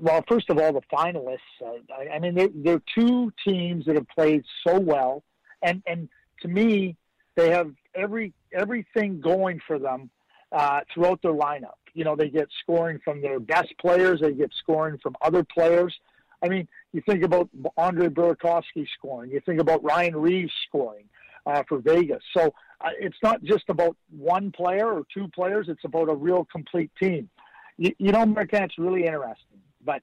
[0.00, 1.38] well, first of all, the finalists.
[1.64, 5.24] Uh, I, I mean, they're, they're two teams that have played so well,
[5.62, 6.08] and and
[6.42, 6.96] to me,
[7.34, 10.10] they have every everything going for them
[10.52, 11.78] uh, throughout their lineup.
[11.94, 14.20] You know, they get scoring from their best players.
[14.20, 15.94] They get scoring from other players.
[16.42, 19.30] I mean, you think about Andre Burakovsky scoring.
[19.30, 21.04] You think about Ryan Reeves scoring
[21.46, 22.22] uh, for Vegas.
[22.36, 25.66] So uh, it's not just about one player or two players.
[25.68, 27.28] It's about a real complete team.
[27.76, 29.60] You, you know, Martin, it's really interesting.
[29.84, 30.02] But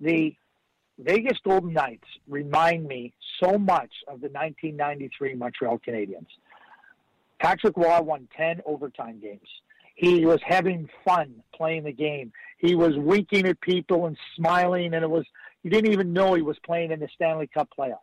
[0.00, 0.34] the
[0.98, 6.26] Vegas Golden Knights remind me so much of the 1993 Montreal Canadiens.
[7.40, 9.48] Patrick Roy won 10 overtime games.
[9.98, 12.32] He was having fun playing the game.
[12.58, 15.26] He was winking at people and smiling, and it was
[15.64, 17.98] he didn't even know he was playing in the Stanley Cup playoffs.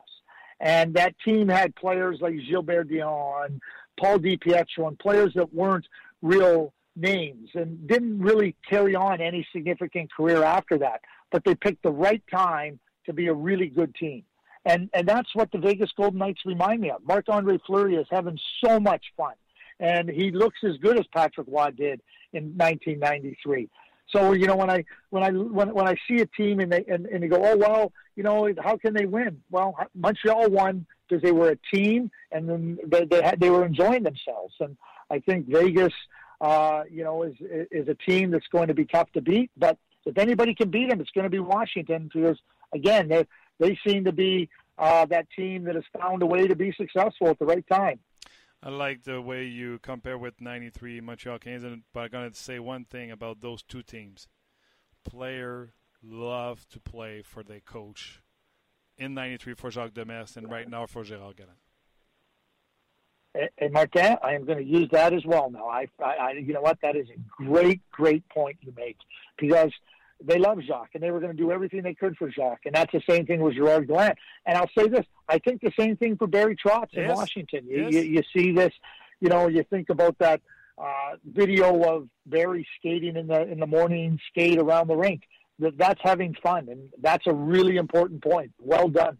[0.60, 3.62] And that team had players like Gilbert Dion,
[3.98, 5.88] Paul DiPietro, and players that weren't
[6.22, 11.00] real names and didn't really carry on any significant career after that.
[11.32, 14.24] But they picked the right time to be a really good team.
[14.66, 17.06] And and that's what the Vegas Golden Knights remind me of.
[17.08, 19.36] Marc Andre Fleury is having so much fun.
[19.80, 22.01] And he looks as good as Patrick Roy did
[22.34, 23.69] in 1993.
[24.11, 26.86] So you know when I when I when when I see a team and they
[26.88, 29.41] and, and they go oh well you know how can they win?
[29.49, 33.65] Well Montreal won because they were a team and then they they had they were
[33.65, 34.78] enjoying themselves and
[35.09, 35.93] I think Vegas
[36.41, 37.36] uh, you know is
[37.71, 39.51] is a team that's going to be tough to beat.
[39.57, 42.38] But if anybody can beat them, it's going to be Washington because
[42.73, 43.26] again they
[43.59, 47.28] they seem to be uh, that team that has found a way to be successful
[47.28, 47.99] at the right time.
[48.66, 52.57] I like the way you compare with 93 Montreal Canadiens, but I'm going to say
[52.57, 54.28] one thing about those two teams.
[55.07, 58.24] Player love to play for their coach.
[58.97, 61.59] In 93 for Jacques Demers and right now for Gérard Gallant.
[63.59, 65.68] And Martin, I am going to use that as well now.
[65.68, 66.80] I, I, you know what?
[66.82, 68.97] That is a great, great point you make
[69.38, 69.72] because–
[70.24, 72.66] they love Jacques, and they were going to do everything they could for Jacques.
[72.66, 74.18] And that's the same thing with Gerard Gallant.
[74.45, 77.16] And I'll say this: I think the same thing for Barry Trotz in yes.
[77.16, 77.68] Washington.
[77.68, 77.93] You, yes.
[77.93, 78.74] you, you see this,
[79.20, 80.41] you know, you think about that
[80.78, 85.24] uh, video of Barry skating in the in the morning skate around the rink.
[85.59, 88.51] That that's having fun, and that's a really important point.
[88.59, 89.18] Well done.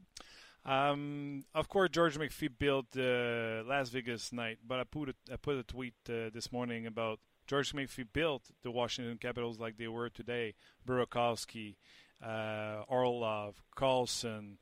[0.66, 5.36] Um, of course, George McPhee built uh, Las Vegas night, but I put a, I
[5.36, 9.88] put a tweet uh, this morning about George McPhee built the Washington Capitals like they
[9.88, 10.56] were today.
[10.88, 11.76] Burakovsky,
[12.24, 14.58] uh, Orlov, Carlson,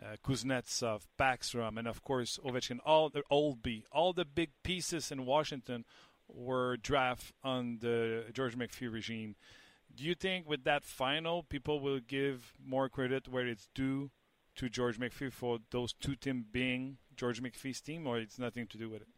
[0.00, 2.78] uh, Kuznetsov, Backstrom, and of course Ovechkin.
[2.84, 5.84] All the Oldby, all the big pieces in Washington
[6.28, 9.34] were draft on the George McPhee regime.
[9.94, 14.10] Do you think with that final, people will give more credit where it's due
[14.56, 18.78] to George McPhee for those two teams being George McPhee's team, or it's nothing to
[18.78, 19.08] do with it?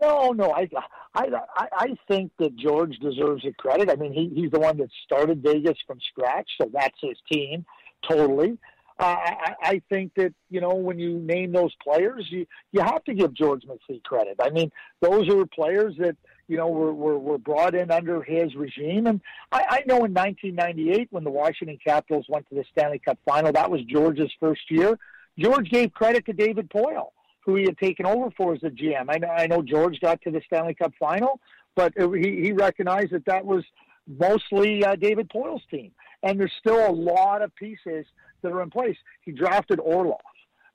[0.00, 0.68] No, no, I,
[1.14, 1.28] I,
[1.72, 3.90] I think that George deserves the credit.
[3.90, 7.64] I mean, he, he's the one that started Vegas from scratch, so that's his team,
[8.08, 8.58] totally.
[8.98, 13.04] Uh, I, I think that you know when you name those players, you you have
[13.04, 14.36] to give George McPhee credit.
[14.42, 14.72] I mean,
[15.02, 16.16] those are players that
[16.48, 19.20] you know were were, were brought in under his regime, and
[19.52, 23.52] I, I know in 1998 when the Washington Capitals went to the Stanley Cup Final,
[23.52, 24.98] that was George's first year.
[25.38, 27.10] George gave credit to David Poile
[27.46, 29.06] who he had taken over for as the GM.
[29.08, 31.40] I know, I know George got to the Stanley Cup final,
[31.76, 33.64] but he, he recognized that that was
[34.06, 35.92] mostly uh, David Poile's team.
[36.24, 38.04] And there's still a lot of pieces
[38.42, 38.96] that are in place.
[39.22, 40.20] He drafted Orlov.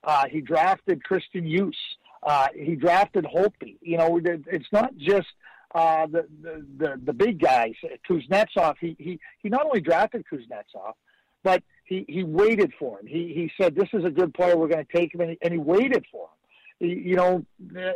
[0.02, 1.76] Uh, he drafted Christian Use.
[2.22, 3.76] Uh, he drafted Holtby.
[3.82, 5.28] You know, it's not just
[5.74, 7.74] uh, the, the, the the big guys.
[8.08, 8.76] Kuznetsov.
[8.80, 10.94] He he he not only drafted Kuznetsov,
[11.42, 13.06] but he he waited for him.
[13.06, 14.56] He he said, "This is a good player.
[14.56, 16.41] We're going to take him," and he, and he waited for him
[16.86, 17.44] you know,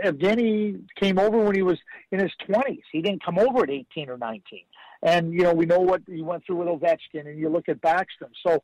[0.05, 1.79] Evgeny came over when he was
[2.13, 2.83] in his 20s.
[2.93, 4.61] He didn't come over at 18 or 19.
[5.03, 7.81] And, you know, we know what he went through with Ovechkin, and you look at
[7.81, 8.31] Backstrom.
[8.47, 8.61] So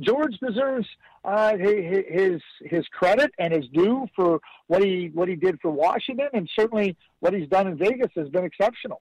[0.00, 0.86] George deserves
[1.24, 6.28] uh, his his credit and his due for what he what he did for Washington,
[6.32, 9.00] and certainly what he's done in Vegas has been exceptional.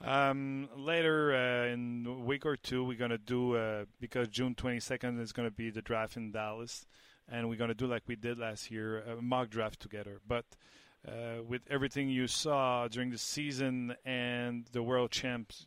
[0.00, 4.56] Um, later uh, in a week or two, we're going to do, uh, because June
[4.56, 6.86] 22nd is going to be the draft in Dallas
[7.28, 10.20] and we're going to do like we did last year, a mock draft together.
[10.26, 10.44] But
[11.06, 15.66] uh, with everything you saw during the season and the world champs,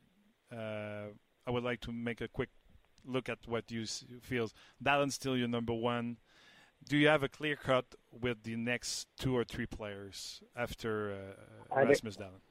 [0.52, 1.10] uh,
[1.48, 2.50] I would like to make a quick
[3.06, 3.86] look at what you
[4.22, 4.50] feel.
[4.84, 6.18] Dahlen's still your number one.
[6.88, 11.14] Do you have a clear cut with the next two or three players after
[11.72, 12.42] uh, Rasmus Dahlen?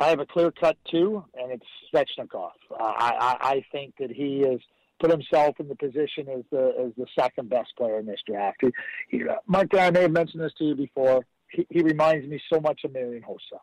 [0.00, 2.50] I have a clear cut too, and it's Svechnikov.
[2.70, 4.60] Uh, I, I I think that he has
[5.00, 8.58] put himself in the position as the as the second best player in this draft.
[8.60, 8.70] He,
[9.08, 11.24] he, Mike, I may have mentioned this to you before.
[11.50, 13.58] He, he reminds me so much of Marian Hossa,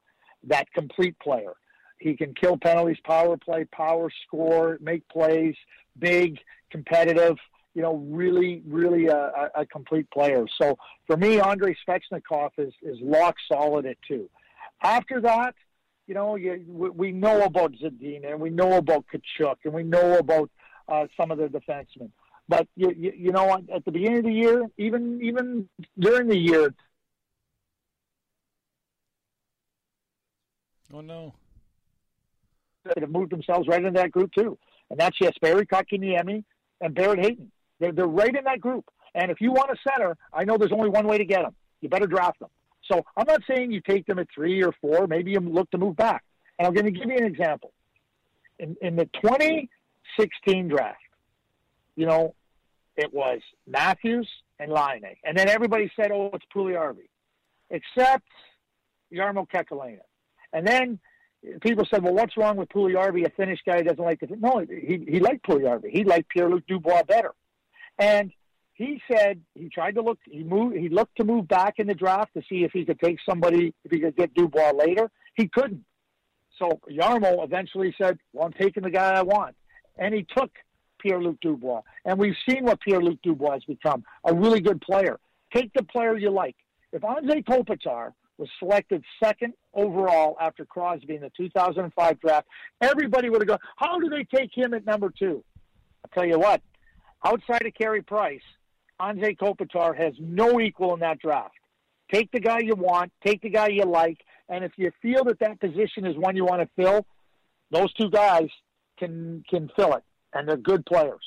[0.45, 1.53] that complete player.
[1.99, 5.55] He can kill penalties, power play, power score, make plays,
[5.97, 7.37] big, competitive.
[7.73, 10.45] You know, really, really a, a complete player.
[10.61, 10.77] So
[11.07, 14.29] for me, Andrei Svechnikov is is lock solid at two.
[14.81, 15.55] After that,
[16.07, 16.63] you know, you,
[16.95, 20.49] we know about Zadina and we know about Tkachuk and we know about
[20.87, 22.09] uh, some of the defensemen.
[22.47, 25.67] But you, you, you know, at the beginning of the year, even even
[25.97, 26.73] during the year.
[30.93, 31.33] Oh no!
[32.83, 34.57] They have moved themselves right into that group too,
[34.89, 36.43] and that's Jesperi Kotkaniemi
[36.81, 37.51] and Barrett Hayton.
[37.79, 38.85] They're they're right in that group.
[39.15, 41.55] And if you want a center, I know there's only one way to get them.
[41.81, 42.49] You better draft them.
[42.91, 45.07] So I'm not saying you take them at three or four.
[45.07, 46.23] Maybe you look to move back.
[46.59, 47.71] And I'm going to give you an example.
[48.59, 49.09] In, in the
[50.17, 50.99] 2016 draft,
[51.95, 52.35] you know,
[52.95, 54.27] it was Matthews
[54.59, 55.15] and Laine.
[55.23, 57.09] And then everybody said, oh, it's Puljujarvi,
[57.69, 58.27] except
[59.13, 59.99] Yarmo Kekalainen.
[60.53, 60.99] And then
[61.61, 64.27] people said, well, what's wrong with Puljujarvi, a Finnish guy doesn't like the...
[64.37, 65.89] No, he, he liked Puljujarvi.
[65.91, 67.33] He liked Pierre-Luc Dubois better.
[67.97, 68.31] And
[68.75, 70.19] he said he tried to look.
[70.29, 70.75] He moved.
[70.75, 73.73] He looked to move back in the draft to see if he could take somebody.
[73.85, 75.85] If he could get Dubois later, he couldn't.
[76.59, 79.55] So Yarmo eventually said, "Well, I'm taking the guy I want,"
[79.97, 80.51] and he took
[80.99, 81.81] Pierre-Luc Dubois.
[82.05, 85.19] And we've seen what Pierre-Luc Dubois has become—a really good player.
[85.53, 86.55] Take the player you like.
[86.91, 92.47] If Anze Kopitar was selected second overall after Crosby in the 2005 draft,
[92.81, 95.43] everybody would have gone, "How do they take him at number two?
[96.03, 96.61] I'll tell you what.
[97.23, 98.41] Outside of Carey Price,
[98.99, 101.55] Anze Kopitar has no equal in that draft.
[102.13, 105.39] Take the guy you want, take the guy you like, and if you feel that
[105.39, 107.05] that position is one you want to fill,
[107.71, 108.47] those two guys
[108.97, 111.23] can can fill it, and they're good players.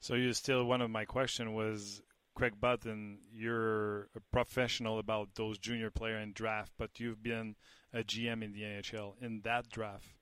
[0.00, 2.02] So you still one of my question was
[2.34, 3.18] Craig Button.
[3.32, 7.56] You're a professional about those junior player and draft, but you've been
[7.92, 9.14] a GM in the NHL.
[9.20, 10.14] In that draft,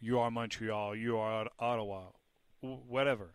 [0.00, 2.06] you are Montreal, you are Ottawa,
[2.60, 3.34] whatever.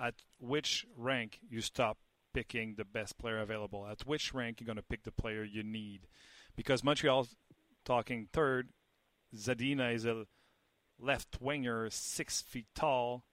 [0.00, 1.98] At which rank you stop
[2.32, 3.86] picking the best player available.
[3.86, 6.06] At which rank you're going to pick the player you need?
[6.56, 7.36] Because Montreal's
[7.84, 8.68] talking third.
[9.34, 10.24] Zadina is a
[10.98, 13.24] left winger, six feet tall.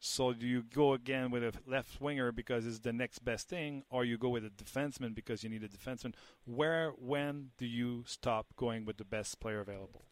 [0.00, 3.82] So do you go again with a left winger because it's the next best thing,
[3.90, 6.14] or you go with a defenseman because you need a defenseman?
[6.44, 10.04] Where, when do you stop going with the best player available?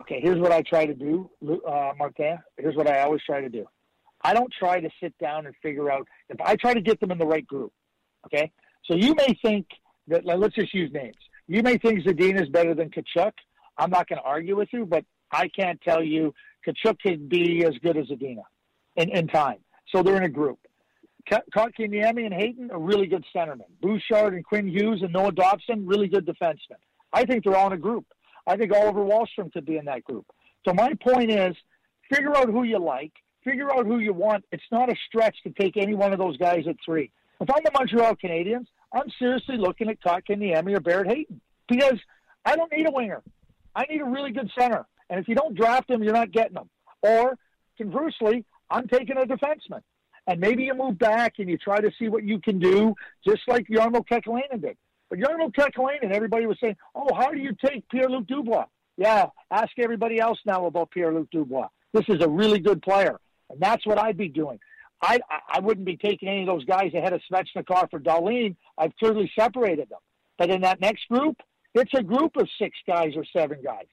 [0.00, 1.30] Okay, here's what I try to do,
[1.68, 2.38] uh, Martin.
[2.56, 3.66] Here's what I always try to do.
[4.22, 7.10] I don't try to sit down and figure out if I try to get them
[7.10, 7.72] in the right group.
[8.26, 8.50] Okay,
[8.84, 9.66] so you may think
[10.08, 11.16] that like, let's just use names.
[11.46, 13.32] You may think Zadina is better than Tkachuk.
[13.76, 16.34] I'm not going to argue with you, but I can't tell you
[16.66, 18.42] Kachuk could be as good as Adina
[18.96, 19.58] in, in time.
[19.94, 20.58] So they're in a group.
[21.30, 23.62] Kotkaniemi and Hayton are really good centermen.
[23.80, 26.76] Bouchard and Quinn Hughes and Noah Dobson, really good defensemen.
[27.12, 28.04] I think they're all in a group.
[28.46, 30.26] I think Oliver Wallstrom could be in that group.
[30.66, 31.56] So my point is,
[32.12, 33.12] figure out who you like,
[33.42, 34.44] figure out who you want.
[34.52, 37.10] It's not a stretch to take any one of those guys at three.
[37.40, 41.98] If I'm the Montreal Canadiens, I'm seriously looking at Kotkaniemi or Barrett Hayton because
[42.44, 43.22] I don't need a winger.
[43.74, 44.86] I need a really good center.
[45.10, 46.70] And if you don't draft them, you're not getting them.
[47.02, 47.36] Or
[47.76, 49.82] conversely, I'm taking a defenseman.
[50.26, 52.94] And maybe you move back and you try to see what you can do,
[53.26, 54.76] just like Jarmo Kekalainen did.
[55.10, 58.64] But Jarmo Kekalainen, everybody was saying, oh, how do you take Pierre-Luc Dubois?
[58.96, 61.68] Yeah, ask everybody else now about Pierre-Luc Dubois.
[61.92, 63.20] This is a really good player.
[63.50, 64.58] And that's what I'd be doing.
[65.02, 65.20] I,
[65.52, 68.56] I wouldn't be taking any of those guys ahead of Svechnikov or Dahlin.
[68.78, 69.98] I've clearly separated them.
[70.38, 71.36] But in that next group,
[71.74, 73.86] it's a group of six guys or seven guys.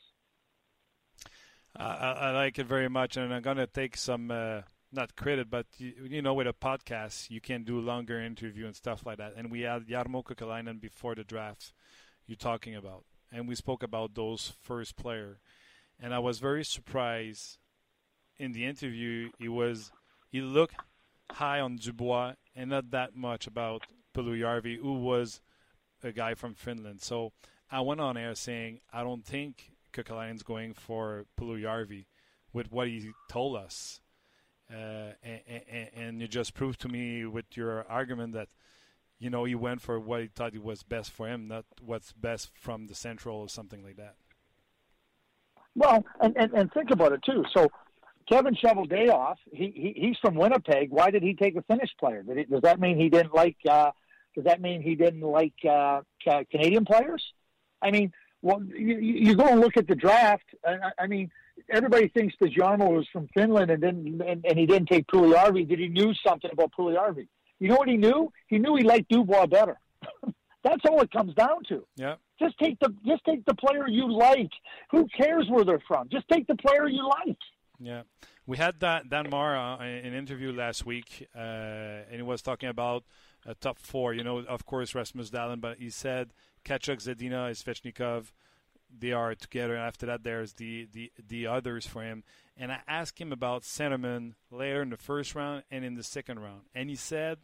[1.75, 4.61] I, I, like it very much, and I'm going to take some, uh,
[4.91, 8.75] not credit, but you, you, know, with a podcast, you can do longer interview and
[8.75, 9.33] stuff like that.
[9.37, 11.73] And we had Jarmo Kekalainen before the draft.
[12.27, 15.39] You're talking about, and we spoke about those first player,
[15.99, 17.57] and I was very surprised
[18.41, 19.91] in the interview, he was
[20.29, 20.75] he looked
[21.29, 23.83] high on Dubois and not that much about
[24.15, 25.41] Puljujarvi, who was
[26.03, 27.01] a guy from Finland.
[27.01, 27.33] So
[27.69, 32.05] I went on air saying I don't think Kekalainen's going for Puljujarvi
[32.53, 34.01] with what he told us.
[34.71, 38.47] Uh, and, and, you just proved to me with your argument that
[39.19, 42.51] you know he went for what he thought was best for him, not what's best
[42.57, 44.15] from the central or something like that.
[45.75, 47.43] Well, and, and, and think about it too.
[47.53, 47.69] So
[48.29, 50.89] Kevin Cheveldayoff, he, he he's from Winnipeg.
[50.89, 52.23] Why did he take a Finnish player?
[52.23, 53.57] Does that mean he didn't like?
[53.69, 53.91] Uh,
[54.35, 56.01] does that mean he didn't like uh,
[56.49, 57.23] Canadian players?
[57.81, 60.45] I mean, Well, you, you go and look at the draft.
[60.65, 61.29] I, I mean,
[61.69, 65.67] everybody thinks that Jarmo was from Finland and didn't, and, and he didn't take Puljujarvi.
[65.67, 67.27] Did he knew something about Puljujarvi?
[67.59, 68.31] You know what he knew?
[68.47, 69.79] He knew he liked Dubois better.
[70.63, 71.85] That's all it comes down to.
[71.95, 72.15] Yeah.
[72.39, 74.51] Just take the just take the player you like.
[74.91, 76.09] Who cares where they're from?
[76.09, 77.37] Just take the player you like.
[77.79, 78.03] Yeah.
[78.45, 82.69] We had Dan, Dan Marr uh, an interview last week, uh, and he was talking
[82.69, 83.03] about
[83.45, 84.13] a top four.
[84.13, 86.33] You know, of course, Rasmus Dahlin, but he said
[86.65, 88.31] Tkachuk, Zadina, is Svechnikov,
[88.97, 89.75] they are together.
[89.75, 92.23] And after that, there's the, the, the others for him.
[92.57, 96.39] And I asked him about centerman later in the first round and in the second
[96.39, 96.61] round.
[96.75, 97.39] And he said,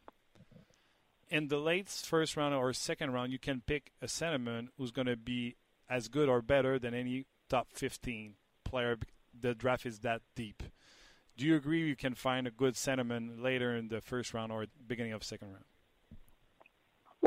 [1.29, 5.07] in the late first round or second round, you can pick a centerman who's going
[5.07, 5.55] to be
[5.89, 8.97] as good or better than any top 15 player.
[9.39, 10.63] The draft is that deep.
[11.37, 14.65] Do you agree you can find a good centerman later in the first round or
[14.87, 15.65] beginning of second round?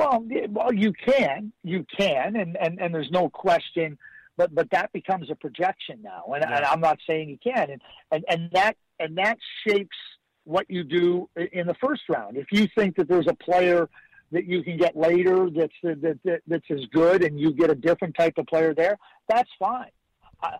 [0.00, 3.98] Well, well, you can, you can, and, and, and there's no question,
[4.36, 6.56] but but that becomes a projection now, and, yeah.
[6.56, 9.36] and I'm not saying you can, and, and and that and that
[9.66, 9.96] shapes
[10.44, 12.38] what you do in the first round.
[12.38, 13.90] If you think that there's a player
[14.32, 17.74] that you can get later that's that, that that's as good, and you get a
[17.74, 18.96] different type of player there,
[19.28, 19.90] that's fine.
[20.42, 20.56] I,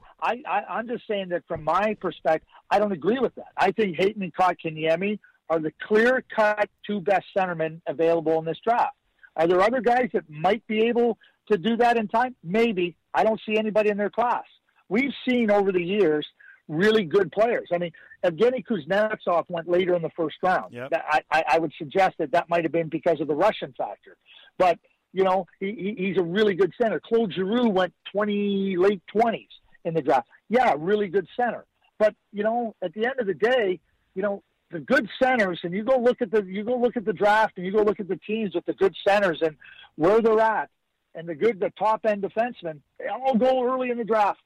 [0.46, 3.52] I I'm just saying that from my perspective, I don't agree with that.
[3.56, 5.18] I think Hayton and Kotkaniemi
[5.48, 8.94] are the clear cut two best centermen available in this draft.
[9.36, 11.18] Are there other guys that might be able
[11.50, 12.34] to do that in time?
[12.42, 12.96] Maybe.
[13.14, 14.44] I don't see anybody in their class.
[14.88, 16.26] We've seen over the years
[16.68, 17.68] really good players.
[17.72, 17.92] I mean,
[18.24, 20.72] Evgeny Kuznetsov went later in the first round.
[20.72, 20.92] Yep.
[20.92, 24.16] I, I, I would suggest that that might have been because of the Russian factor.
[24.58, 24.78] But,
[25.12, 27.00] you know, he, he's a really good center.
[27.00, 29.48] Claude Giroux went 20, late 20s
[29.84, 30.28] in the draft.
[30.48, 31.64] Yeah, really good center.
[31.98, 33.80] But, you know, at the end of the day,
[34.14, 37.04] you know, the good centers, and you go look at the you go look at
[37.04, 39.56] the draft, and you go look at the teams with the good centers and
[39.96, 40.70] where they're at,
[41.14, 42.80] and the good the top end defensemen.
[42.98, 44.40] They all go early in the draft.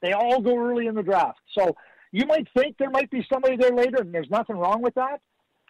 [0.00, 1.38] They all go early in the draft.
[1.56, 1.76] So
[2.12, 5.20] you might think there might be somebody there later, and there's nothing wrong with that.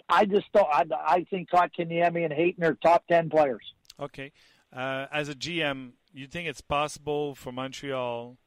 [0.09, 0.68] I just don't.
[0.70, 3.62] I, I think Kotkaniemi and Hayton are top ten players.
[3.98, 4.32] Okay,
[4.72, 8.38] uh, as a GM, you think it's possible for Montreal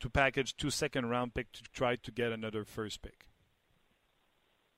[0.00, 3.27] to package two second round pick to try to get another first pick?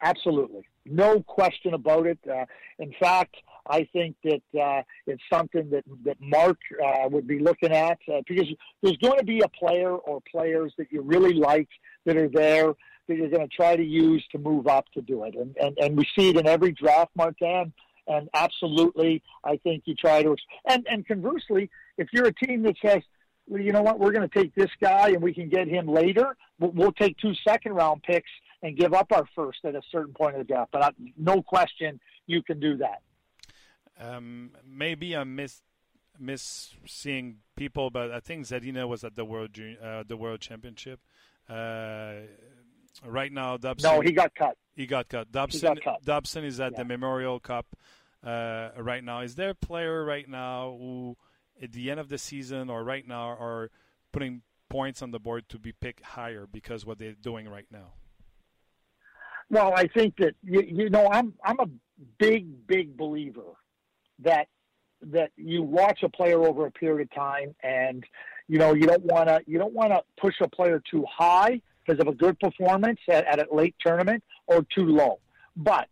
[0.02, 0.66] Absolutely.
[0.86, 2.18] No question about it.
[2.28, 2.46] Uh,
[2.78, 3.36] in fact,
[3.68, 8.22] I think that uh, it's something that, that Mark uh, would be looking at uh,
[8.26, 8.48] because
[8.82, 11.68] there's going to be a player or players that you really like
[12.06, 12.74] that are there
[13.08, 15.34] that you're going to try to use to move up to do it.
[15.34, 17.72] And, and, and we see it in every draft, Martin.
[18.06, 20.36] And absolutely, I think you try to.
[20.66, 23.02] And, and conversely, if you're a team that says,
[23.46, 25.86] well, you know what, we're going to take this guy and we can get him
[25.86, 28.30] later, we'll take two second round picks
[28.62, 30.70] and give up our first at a certain point of the draft.
[30.72, 33.02] But I, no question, you can do that.
[33.98, 35.62] Um, maybe I miss
[36.18, 39.50] miss seeing people, but I think Zadina was at the world
[39.82, 41.00] uh, the world championship.
[41.48, 42.12] Uh,
[43.04, 43.90] right now, Dobson.
[43.90, 44.56] No, he got cut.
[44.74, 45.32] He got cut.
[45.32, 45.74] Dobson.
[45.74, 46.04] Got cut.
[46.04, 46.78] Dobson is at yeah.
[46.78, 47.66] the Memorial Cup
[48.24, 49.20] uh, right now.
[49.20, 51.16] Is there a player right now who,
[51.60, 53.70] at the end of the season or right now, are
[54.12, 57.92] putting points on the board to be picked higher because what they're doing right now?
[59.50, 61.66] Well, I think that you, you know I'm I'm a
[62.18, 63.56] big big believer
[64.20, 64.46] that
[65.02, 68.04] that you watch a player over a period of time and
[68.48, 71.60] you know you don't want to you don't want to push a player too high
[71.84, 75.18] because of a good performance at, at a late tournament or too low.
[75.56, 75.88] But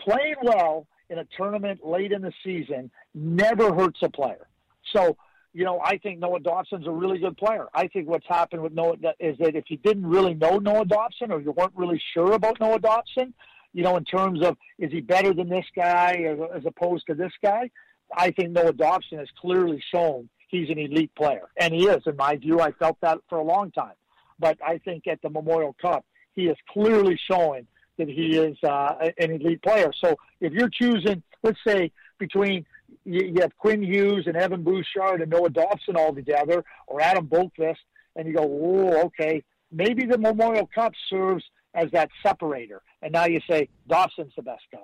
[0.00, 4.48] playing well in a tournament late in the season never hurts a player.
[4.92, 5.16] So
[5.58, 7.66] you know, I think Noah Dobson's a really good player.
[7.74, 11.32] I think what's happened with Noah is that if you didn't really know Noah Dobson
[11.32, 13.34] or you weren't really sure about Noah Dobson,
[13.72, 17.32] you know, in terms of is he better than this guy as opposed to this
[17.42, 17.68] guy,
[18.16, 21.48] I think Noah Dobson has clearly shown he's an elite player.
[21.56, 22.60] And he is, in my view.
[22.60, 23.96] I felt that for a long time.
[24.38, 26.06] But I think at the Memorial Cup,
[26.36, 29.90] he is clearly showing that he is uh, an elite player.
[30.04, 31.90] So if you're choosing, let's say,
[32.20, 32.64] between
[33.08, 37.26] you, you have Quinn Hughes and Evan Bouchard and Noah Dobson all together, or Adam
[37.26, 37.76] Boqvist,
[38.16, 39.42] and you go, oh, okay,
[39.72, 41.44] maybe the Memorial Cup serves
[41.74, 42.82] as that separator.
[43.02, 44.78] And now you say Dobson's the best guy,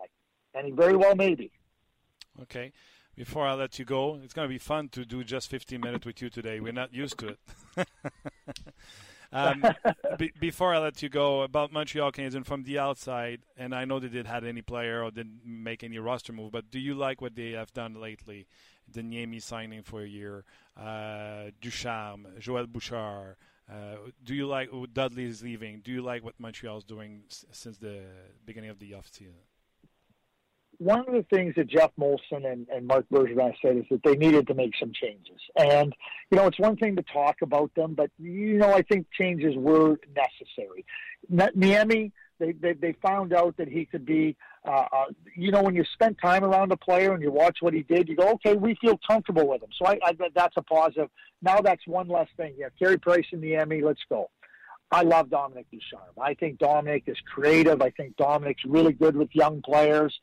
[0.54, 1.50] and he very well may be.
[2.42, 2.72] Okay.
[3.16, 6.04] Before I let you go, it's going to be fun to do just 15 minutes
[6.04, 6.58] with you today.
[6.58, 7.38] We're not used to it.
[9.34, 9.64] Um,
[10.18, 13.98] be, before I let you go, about Montreal Canadiens from the outside, and I know
[13.98, 17.20] they didn't have any player or didn't make any roster move, but do you like
[17.20, 18.46] what they have done lately?
[18.92, 20.44] The Niemi signing for a year,
[20.80, 23.36] uh, Ducharme, Joel Bouchard.
[23.70, 25.80] Uh, do you like Dudley is leaving?
[25.80, 28.02] Do you like what Montreal is doing s- since the
[28.44, 29.40] beginning of the offseason?
[30.78, 34.14] One of the things that Jeff Molson and, and Mark Bergevin said is that they
[34.16, 35.40] needed to make some changes.
[35.56, 35.94] And,
[36.30, 39.54] you know, it's one thing to talk about them, but, you know, I think changes
[39.56, 40.84] were necessary.
[41.32, 45.04] Niemi, they, they, they found out that he could be, uh, uh,
[45.36, 48.08] you know, when you spend time around a player and you watch what he did,
[48.08, 49.70] you go, okay, we feel comfortable with him.
[49.78, 51.10] So I, I that's a positive.
[51.42, 52.54] Now that's one less thing.
[52.58, 54.30] Yeah, Carey Price and Niemi, let's go.
[54.90, 56.14] I love Dominic Ducharme.
[56.20, 57.82] I think Dominic is creative.
[57.82, 60.14] I think Dominic's really good with young players.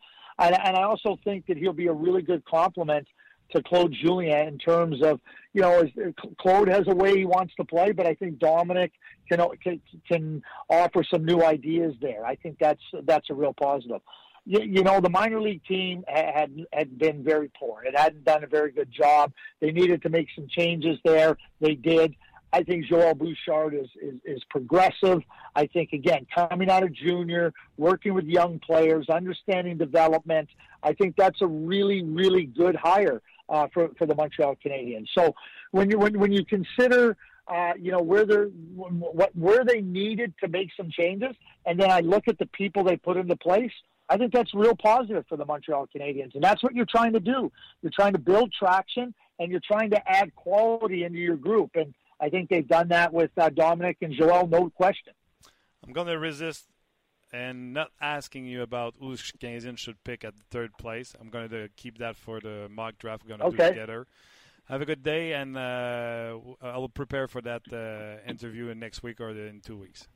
[0.42, 3.08] And, and I also think that he'll be a really good complement
[3.52, 5.20] to Claude Julien in terms of,
[5.54, 8.94] you know, uh, Claude has a way he wants to play, but I think Dominic
[9.30, 12.26] can, uh, can, can offer some new ideas there.
[12.26, 14.02] I think that's that's a real positive.
[14.46, 17.84] You, you know, the minor league team had had been very poor.
[17.84, 19.34] It hadn't done a very good job.
[19.60, 21.38] They needed to make some changes there.
[21.60, 22.16] They did.
[22.54, 25.22] I think Joel Bouchard is, is, is progressive.
[25.56, 30.50] I think, again, coming out of junior, working with young players, understanding development,
[30.84, 35.08] I think that's a really, really good hire uh, for, for the Montreal Canadiens.
[35.18, 35.34] So
[35.72, 37.16] when you, when, when you consider,
[37.48, 41.36] uh, you know, where they're, what, where they needed to make some changes,
[41.66, 43.72] and then I look at the people they put into place,
[44.10, 46.36] I think that's real positive for the Montreal Canadiens.
[46.36, 47.50] And that's what you're trying to do.
[47.82, 51.72] You're trying to build traction and you're trying to add quality into your group.
[51.76, 55.14] And I think they've done that with uh, Dominic and Joel, no question.
[55.84, 56.68] I'm going to resist
[57.34, 61.16] and not asking you about who Canadian should pick at the third place.
[61.20, 63.70] I'm going to keep that for the mock draft we're going to okay.
[63.70, 64.08] do together.
[64.66, 69.20] Have a good day, and uh, I'll prepare for that uh, interview in next week
[69.20, 70.08] or in two weeks.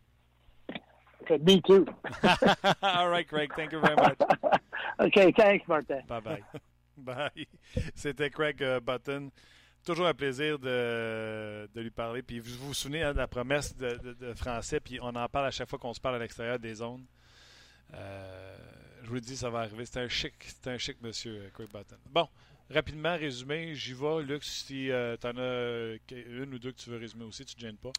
[1.23, 1.87] Okay, me too.
[2.83, 3.51] All right, Craig.
[3.55, 4.17] Thank you very much.
[4.99, 6.03] okay, thanks, Martin.
[6.07, 6.43] Bye bye.
[6.97, 7.45] bye.
[7.95, 9.31] C'était Craig uh, Button.
[9.85, 12.21] Toujours un plaisir de, de, lui parler.
[12.21, 15.51] Puis vous vous souvenez hein, de la promesse de, français, puis on en parle à
[15.51, 17.05] chaque fois qu'on se parle à l'extérieur des zones.
[17.93, 18.57] Euh,
[19.03, 19.85] je vous le dis, ça va arriver.
[19.85, 21.97] C'est un chic, c'est un chic monsieur, Craig Button.
[22.09, 22.27] Bon,
[22.69, 24.23] rapidement résumé, j'y vais.
[24.23, 27.55] Luc, si euh, tu en as une ou deux que tu veux résumer aussi, tu
[27.55, 27.91] ne te gênes pas.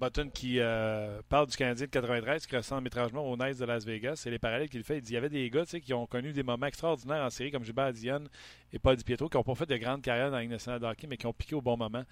[0.00, 3.84] Button qui euh, parle du Canadien de 93 qui ressemble étrangement au Knights de Las
[3.84, 4.16] Vegas.
[4.16, 4.98] C'est les parallèles qu'il fait.
[4.98, 7.50] Il dit il y avait des gars qui ont connu des moments extraordinaires en série
[7.50, 8.24] comme Gilbert Dion
[8.72, 11.16] et Paul Di Pietro qui n'ont pas fait de grandes carrières dans la Ligue mais
[11.16, 12.04] qui ont piqué au bon moment.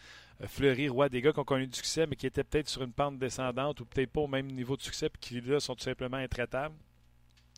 [0.43, 2.83] Euh, Fleury, Roy, des gars qui ont connu du succès mais qui étaient peut-être sur
[2.83, 5.75] une pente descendante ou peut-être pas au même niveau de succès puis qui là sont
[5.75, 6.75] tout simplement intraitables.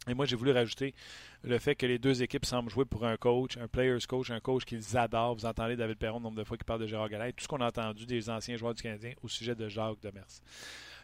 [0.08, 0.94] Et moi, j'ai voulu rajouter
[1.42, 4.40] le fait que les deux équipes semblent jouer pour un coach, un player's coach, un
[4.40, 5.34] coach qu'ils adorent.
[5.34, 7.48] Vous entendez David Perron le nombre de fois qu'il parle de Gérard Gallet, tout ce
[7.48, 10.40] qu'on a entendu des anciens joueurs du Canadien au sujet de Jacques Demers.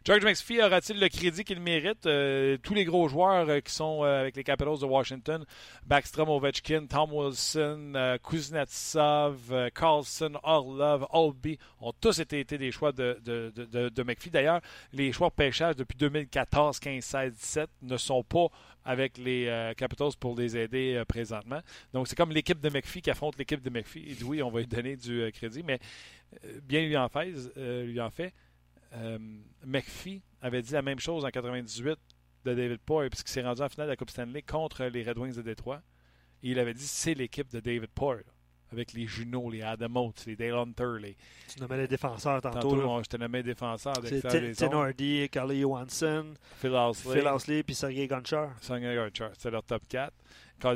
[0.07, 2.07] George McPhee aura-t-il le crédit qu'il mérite?
[2.07, 5.45] Euh, tous les gros joueurs euh, qui sont euh, avec les Capitals de Washington,
[5.85, 14.03] Backstrom, Ovechkin, Tom Wilson, Kuznetsov, Carlson, Orlov, Olby, ont tous été, des choix de, de,
[14.05, 14.31] McPhee.
[14.31, 14.61] D'ailleurs,
[14.93, 18.47] les choix de pêchage depuis 2014, 15, 16, 17 ne sont pas
[18.85, 21.61] avec les Capitals pour les aider présentement.
[21.93, 24.17] Donc, c'est comme l'équipe de McPhee qui affronte l'équipe de McPhee.
[24.21, 25.81] Et oui, on va lui donner du crédit, mais
[26.63, 27.33] bien en fait.
[27.57, 28.33] lui en fait.
[28.95, 29.19] Euh,
[29.65, 31.99] McPhee avait dit la même chose en 98
[32.45, 35.19] de David Poyer, puisqu'il s'est rendu en finale de la Coupe Stanley contre les Red
[35.19, 35.83] Wings de Détroit.
[36.43, 38.23] Et il avait dit c'est l'équipe de David Poyer,
[38.73, 40.97] avec les Juno, les Adam Oates, les Dale Hunter.
[41.01, 41.17] Les...
[41.49, 42.77] Tu nommais les défenseurs tantôt.
[42.77, 43.95] tantôt je te nommais défenseurs.
[44.57, 48.51] Tim Hardy, Carly Johansson, Phil Housley, Phil Housley puis Sergei Gonchar.
[48.61, 50.13] Sergei Gonchar, c'était leur top 4.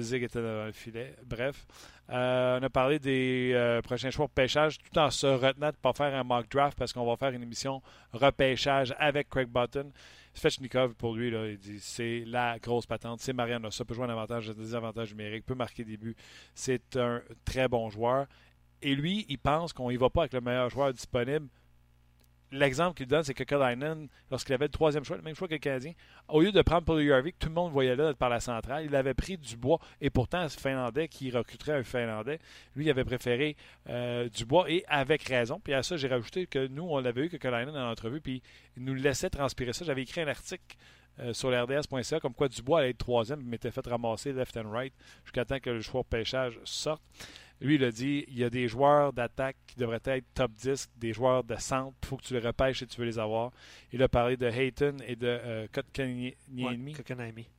[0.01, 1.14] Zig était dans le filet.
[1.24, 1.66] Bref,
[2.11, 5.72] euh, on a parlé des euh, prochains choix de pêchage tout en se retenant de
[5.72, 9.49] ne pas faire un mock draft parce qu'on va faire une émission repêchage avec Craig
[9.49, 9.91] Button.
[10.35, 13.20] Svechnikov, pour lui, il dit c'est la grosse patente.
[13.20, 13.70] C'est Mariano.
[13.70, 16.16] Ça peut jouer un avantage, un désavantage numérique, peut marquer des buts.
[16.55, 18.26] C'est un très bon joueur.
[18.83, 21.49] Et lui, il pense qu'on n'y va pas avec le meilleur joueur disponible
[22.53, 25.55] l'exemple qu'il donne, c'est que Kalainen, lorsqu'il avait le troisième choix, le même choix que
[25.55, 25.93] le Canadien,
[26.29, 28.95] au lieu de prendre Paul Yarvik, tout le monde voyait là par la centrale, il
[28.95, 29.79] avait pris Dubois.
[30.01, 32.39] Et pourtant, ce Finlandais qui recruterait un Finlandais,
[32.77, 33.57] lui, il avait préféré
[33.89, 35.61] euh, Dubois et avec raison.
[35.63, 38.43] Puis à ça, j'ai rajouté que nous, on l'avait eu que Kalainen dans l'entrevue, puis
[38.77, 39.85] il nous laissait transpirer ça.
[39.85, 40.77] J'avais écrit un article
[41.21, 44.71] euh, sur l'RDS.ca comme quoi Dubois allait être troisième, mais m'était fait ramasser left and
[44.71, 44.95] right
[45.25, 47.03] jusqu'à temps que le choix de pêchage sorte.
[47.61, 50.91] Lui, il a dit il y a des joueurs d'attaque qui devraient être top 10,
[50.97, 53.53] des joueurs de centre, il faut que tu les repêches et tu veux les avoir.
[53.93, 56.95] Il a parlé de Hayton et de euh, Kotkaniemi.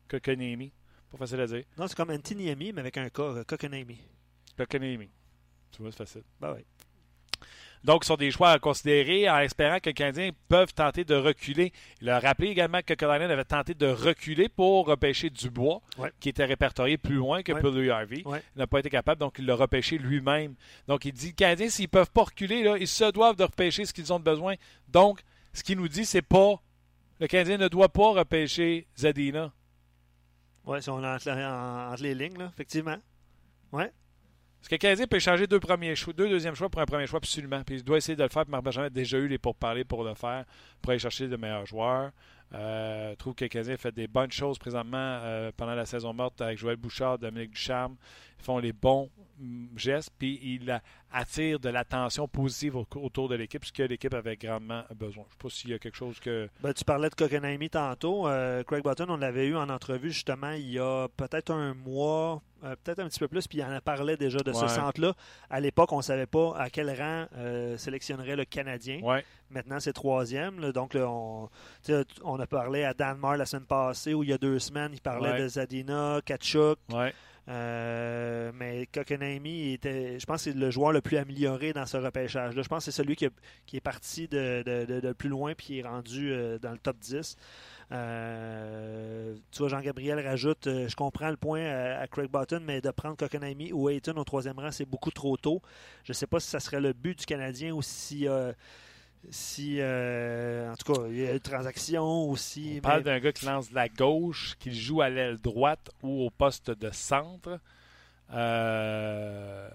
[0.07, 0.71] Kotkaniemi.
[1.11, 1.63] Pas facile à dire.
[1.77, 3.99] Non, c'est comme Antiniemi, mais avec un K, euh, Kotkaniemi.
[4.57, 5.09] Kotkaniemi.
[5.71, 6.23] Tu vois, c'est facile.
[6.39, 6.65] Ben oui.
[7.83, 11.15] Donc, ce sont des choix à considérer en espérant que les Canadiens peuvent tenter de
[11.15, 11.73] reculer.
[12.01, 15.81] Il a rappelé également que Colin avait tenté de reculer pour repêcher Dubois,
[16.19, 17.89] qui était répertorié plus loin que ouais.
[17.89, 18.23] Harvey.
[18.25, 20.53] Il n'a pas été capable, donc il l'a repêché lui-même.
[20.87, 23.43] Donc, il dit les Canadiens, s'ils ne peuvent pas reculer, là, ils se doivent de
[23.43, 24.55] repêcher ce qu'ils ont besoin.
[24.89, 25.21] Donc,
[25.53, 26.61] ce qu'il nous dit, c'est pas
[27.21, 29.53] le Canadien ne doit pas repêcher Zadina.
[30.65, 32.97] Oui, si on est entre, entre, les lignes, là, effectivement.
[33.71, 33.91] Ouais.
[34.61, 37.17] Est-ce que Canadien peut échanger deux, premiers choix, deux deuxièmes choix pour un premier choix?
[37.17, 37.63] Absolument.
[37.63, 38.45] Puis il doit essayer de le faire.
[38.45, 40.45] Puis Marc a déjà eu les pourparlers pour le faire,
[40.81, 42.11] pour aller chercher de meilleurs joueurs.
[42.53, 46.41] Euh, je trouve que Canadien fait des bonnes choses présentement euh, pendant la saison morte
[46.41, 47.95] avec Joël Bouchard, Dominique Ducharme.
[48.41, 50.81] Font les bons mm, gestes, puis ils
[51.11, 55.23] attirent de l'attention positive autour de l'équipe, ce que l'équipe avait grandement besoin.
[55.23, 56.49] Je ne sais pas s'il y a quelque chose que.
[56.61, 58.27] Ben, tu parlais de Kokenami tantôt.
[58.27, 62.41] Euh, Craig Button, on l'avait eu en entrevue justement il y a peut-être un mois,
[62.61, 65.13] peut-être un petit peu plus, puis il en a parlé déjà de ce centre-là.
[65.49, 67.27] À l'époque, on ne savait pas à quel rang
[67.77, 69.01] sélectionnerait le Canadien.
[69.01, 69.23] Ouais.
[69.49, 70.71] Maintenant, c'est troisième.
[70.71, 71.49] donc, on,
[72.23, 75.01] on a parlé à Danmar la semaine passée ou il y a deux semaines, il
[75.01, 76.79] parlait de Zadina, Kachuk.
[77.47, 82.61] Euh, mais Kokenami était, je pense, c'est le joueur le plus amélioré dans ce repêchage-là.
[82.61, 86.59] Je pense que c'est celui qui, est parti de, plus loin puis est rendu euh,
[86.59, 87.35] dans le top 10.
[87.91, 93.17] Euh, tu vois, Jean-Gabriel rajoute Je comprends le point à, Craig Button, mais de prendre
[93.17, 95.61] Kokenami ou Ayton au troisième rang, c'est beaucoup trop tôt.
[96.03, 98.27] Je ne sais pas si ça serait le but du Canadien ou si
[99.29, 102.75] si, euh, en tout cas, il y a une transaction aussi.
[102.77, 106.23] On parle d'un gars qui lance de la gauche, qui joue à l'aile droite ou
[106.23, 107.59] au poste de centre.
[108.31, 109.69] Euh,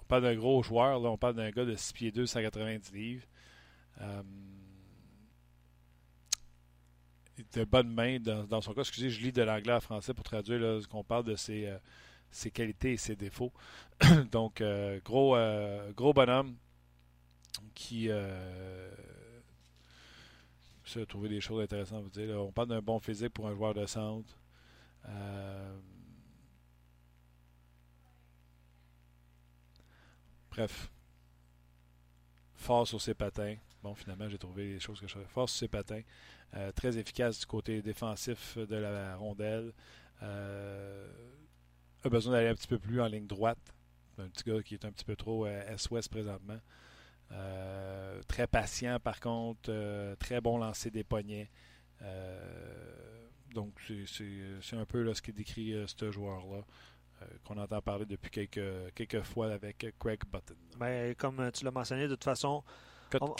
[0.00, 2.92] on parle d'un gros joueur, là, on parle d'un gars de 6 pieds 2, 190
[2.92, 3.26] livres.
[4.00, 4.22] Euh,
[7.52, 8.80] de bonne main dans, son cas.
[8.80, 11.70] Excusez, je lis de l'anglais à français pour traduire là, qu'on parle de ses,
[12.30, 13.52] ses, qualités et ses défauts.
[14.32, 14.62] Donc,
[15.04, 15.36] gros,
[15.94, 16.56] gros bonhomme
[17.74, 18.90] qui euh,
[20.94, 22.42] a trouvé des choses intéressantes à vous dire.
[22.42, 24.38] On parle d'un bon physique pour un joueur de centre.
[25.08, 25.78] Euh,
[30.50, 30.90] bref.
[32.54, 33.56] Fort sur ses patins.
[33.82, 35.26] Bon, finalement, j'ai trouvé les choses que je savais.
[35.26, 36.02] Fort sur ses patins.
[36.54, 39.72] Euh, très efficace du côté défensif de la rondelle.
[40.20, 43.74] A besoin d'aller un petit peu plus en ligne droite.
[44.18, 46.58] Un petit gars qui est un petit peu trop S-Ouest présentement.
[47.32, 49.70] Euh, très patient, par contre.
[49.70, 51.50] Euh, très bon lancer des poignets.
[52.02, 53.72] Euh, donc,
[54.06, 56.62] c'est un peu là, ce qui décrit ce joueur-là.
[57.44, 60.54] qu'on entend parler depuis quelques, quelques fois avec Craig Button.
[60.78, 62.62] Mais ben, comme tu l'as mentionné, de toute façon,
[63.20, 63.34] on,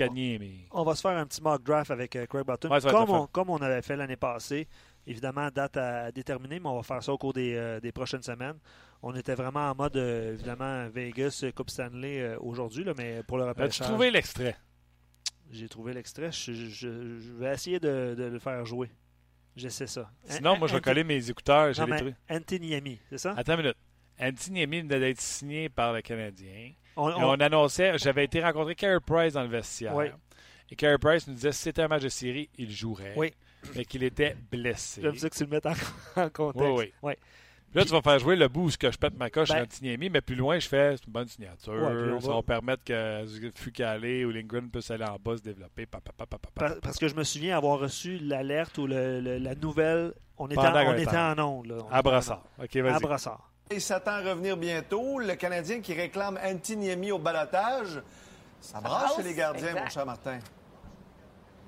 [0.71, 3.59] on, va se faire un petit mock draft avec Craig Button, comme, on, comme, on,
[3.59, 4.69] avait fait l'année passée.
[5.07, 8.59] Évidemment, date à déterminer, mais on va faire ça au cours des, des prochaines semaines
[9.03, 13.45] on était vraiment en mode, euh, évidemment, Vegas, Coupe Stanley euh, aujourd'hui, mais pour le
[13.45, 13.83] repêchage...
[13.83, 14.57] As-tu trouvé l'extrait?
[15.51, 16.33] J'ai trouvé l'extrait.
[16.33, 16.89] Je,
[17.39, 18.91] vais essayer de, le faire jouer.
[19.55, 20.11] J'essaie ça.
[20.25, 21.73] Sinon, moi, je vais coller mes écouteurs.
[21.87, 23.35] Mais Antiniami, c'est ça?
[23.37, 23.77] Attends une minute.
[24.21, 26.73] Antiniami venait d'être signé par le Canadien.
[26.97, 29.95] On, annonçait, j'avais été rencontrer Carey Price dans le vestiaire.
[29.95, 30.07] Oui.
[30.71, 33.15] Et Carey Price nous disait si c'était un match de série, il jouerait.
[33.17, 33.33] Oui.
[33.75, 35.03] Mais qu'il était blessé.
[35.03, 35.75] J'aime ça que tu le mettes en,
[36.17, 36.71] en contexte.
[36.79, 37.15] Oui, oui.
[37.75, 40.23] Là, tu vas faire jouer le bout que je pète ma coche ben, Antiniemi, mais
[40.23, 42.19] plus loin, je fais une bonne signature.
[42.23, 42.43] ça va...
[42.43, 45.87] permettre que Fucalé ou Lindgren puissent aller en bas se développer.
[45.87, 50.15] parce que je me souviens avoir reçu l'alerte ou la nouvelle.
[50.39, 51.85] On était, en, on était en onde.
[51.91, 52.45] à Brassard.
[52.63, 52.95] OK, vas-y.
[52.95, 53.51] À Brassard.
[53.71, 55.19] Il s'attend à revenir bientôt.
[55.19, 58.01] Le Canadien qui réclame Antiniemi au balotage.
[58.61, 60.39] Ça brasse chez les gardiens, mon cher Martin.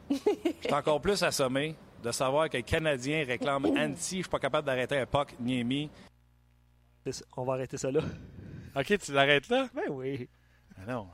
[0.11, 4.39] je suis encore plus assommé de savoir que les Canadiens réclament anti, je suis pas
[4.39, 5.91] capable d'arrêter un puck Niemi.
[7.37, 8.01] On va arrêter ça là.
[8.77, 9.69] OK, tu l'arrêtes là?
[9.75, 10.29] Ben oui.
[10.77, 11.09] Ah non.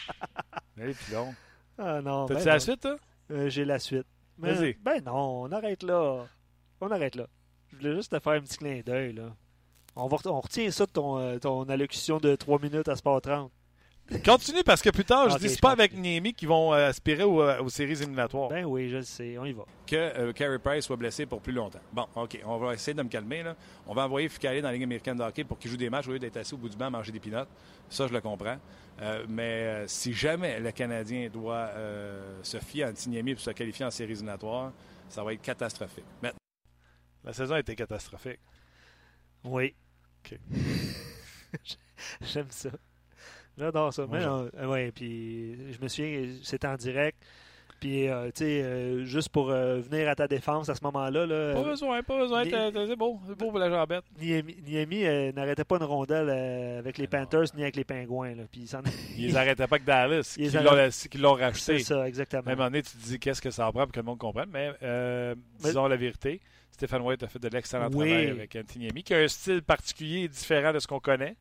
[0.76, 1.34] Mais puis long.
[1.76, 2.26] Ah non.
[2.26, 2.96] T'as-tu ben la suite, toi?
[3.30, 4.06] Euh, J'ai la suite.
[4.38, 4.74] Vas-y.
[4.74, 6.26] Ben non, on arrête là.
[6.80, 7.26] On arrête là.
[7.70, 9.34] Je voulais juste te faire un petit clin d'œil, là.
[9.96, 13.20] On, va, on retient ça de ton, euh, ton allocution de 3 minutes à Sport
[13.20, 13.50] 30.
[14.24, 17.24] Continue parce que plus tard, je dis c'est pas avec Niemi qui vont euh, aspirer
[17.24, 18.48] euh, aux, séries éliminatoires.
[18.48, 19.64] Ben oui, je le sais, on y va.
[19.86, 21.80] Que euh, Carey Price soit blessé pour plus longtemps.
[21.92, 23.42] Bon, OK, on va essayer de me calmer.
[23.42, 23.54] Là.
[23.86, 26.08] On va envoyer Fucalé dans la Ligue américaine de hockey pour qu'il joue des matchs
[26.08, 27.50] au lieu d'être assis au bout du banc à manger des pinottes.
[27.90, 28.56] Ça, je le comprends.
[29.28, 31.70] mais si jamais le Canadien doit
[32.42, 34.72] se fier à Niemi pour se qualifier en séries éliminatoires,
[35.10, 36.04] ça va être catastrophique.
[36.22, 36.38] Maintenant.
[37.24, 38.40] La saison a été catastrophique.
[39.44, 39.74] Oui.
[40.24, 40.38] OK.
[42.22, 42.70] J'aime ça.
[43.58, 44.06] J'adore ça.
[44.10, 47.18] Mais, euh, ouais, puis je me souviens, c'était en direct.
[47.80, 51.26] Puis, euh, tu sais, euh, juste pour venir à ta défense à ce moment-là.
[51.26, 52.42] Là, pas besoin, pas besoin.
[52.44, 54.04] C'est beau, c'est beau pour la jambette.
[54.20, 56.28] Niami n'arrêtait pas une rondelle
[56.78, 58.34] avec les Panthers ni avec les Pingouins.
[58.34, 58.42] Là.
[58.50, 58.68] Puis,
[59.16, 61.78] ils n'arrêtaient pas que Dallas, qui l'ont racheté.
[61.78, 62.42] C'est ça, exactement.
[62.46, 64.50] Même année, tu te dis qu'est-ce que ça en prend pour que le monde comprenne?
[64.52, 64.72] Mais,
[65.60, 66.40] disons la vérité,
[66.72, 70.28] Stéphane White a fait de l'excellent travail avec Antiniemi, qui a un style particulier et
[70.28, 71.36] différent de ce qu'on connaît.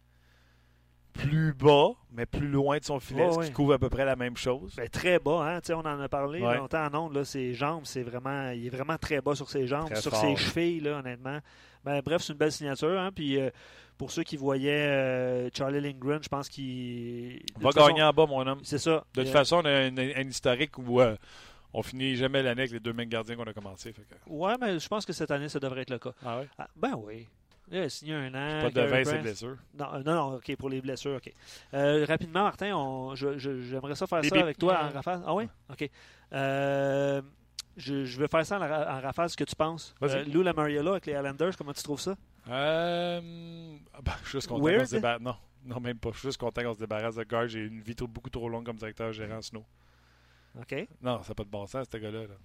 [1.18, 3.46] Plus bas, mais plus loin de son filet, Ouais, ce ouais.
[3.48, 4.74] qui couvre à peu près la même chose.
[4.78, 5.60] Ben, très bas, hein?
[5.74, 6.58] On en a parlé Ouais.
[6.58, 7.14] longtemps en ondes.
[7.16, 10.12] Là, ses jambes, c'est vraiment, il est vraiment très bas sur ses jambes, Très sur
[10.12, 11.40] fort, ses chevilles, là, honnêtement.
[11.84, 13.00] Ben, bref, c'est une belle signature.
[13.00, 13.12] Hein?
[13.14, 13.50] Puis euh,
[13.98, 18.26] pour ceux qui voyaient euh, Charlie Lindgren, je pense qu'il va façon, gagner en bas,
[18.26, 18.60] mon homme.
[18.64, 19.06] C'est ça.
[19.16, 21.02] De toute Euh, façon, on a un, un historique où
[21.74, 23.94] on finit jamais l'année avec les deux mêmes gardiens qu'on a commencé.
[23.94, 26.12] fait que- Ouais, mais je pense que cette année, ça devrait être le cas.
[26.26, 26.48] Ah ouais?
[26.58, 27.28] Ah, ben oui.
[27.70, 28.62] Il a signé un an.
[28.62, 29.22] Pas de Carey vin, c'est Price.
[29.24, 29.58] blessure.
[29.78, 31.34] Non, euh, non, non, OK, pour les blessures, OK.
[31.74, 34.42] Euh, rapidement, Martin, on- je- je- j'aimerais ça faire ça bip.
[34.42, 35.22] avec toi en rafale.
[35.26, 35.50] Ah oui?
[35.70, 35.90] OK.
[36.34, 37.22] Euh,
[37.76, 39.94] je, je vais faire ça en, en rafale, ce que tu penses.
[40.00, 40.20] Vas-y.
[40.22, 42.16] Euh, Lou Lamariello avec les Islanders, comment tu trouves ça?
[42.50, 44.80] Euh, ah ben, je suis juste content Weird?
[44.82, 45.22] qu'on se débarrasse.
[45.22, 46.10] Non, non, même pas.
[46.14, 47.48] Je suis juste content qu'on se débarrasse de Gard.
[47.48, 49.66] J'ai une vie trop- beaucoup trop longue comme directeur gérant Snow.
[50.60, 50.88] OK.
[51.02, 52.22] Non, ça n'a pas de bon sens, ce gars-là.
[52.22, 52.36] là.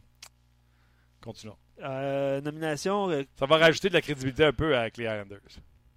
[1.23, 1.57] Continuons.
[1.83, 5.39] Euh, nomination, euh, Ça va rajouter de la crédibilité un peu avec les Islanders.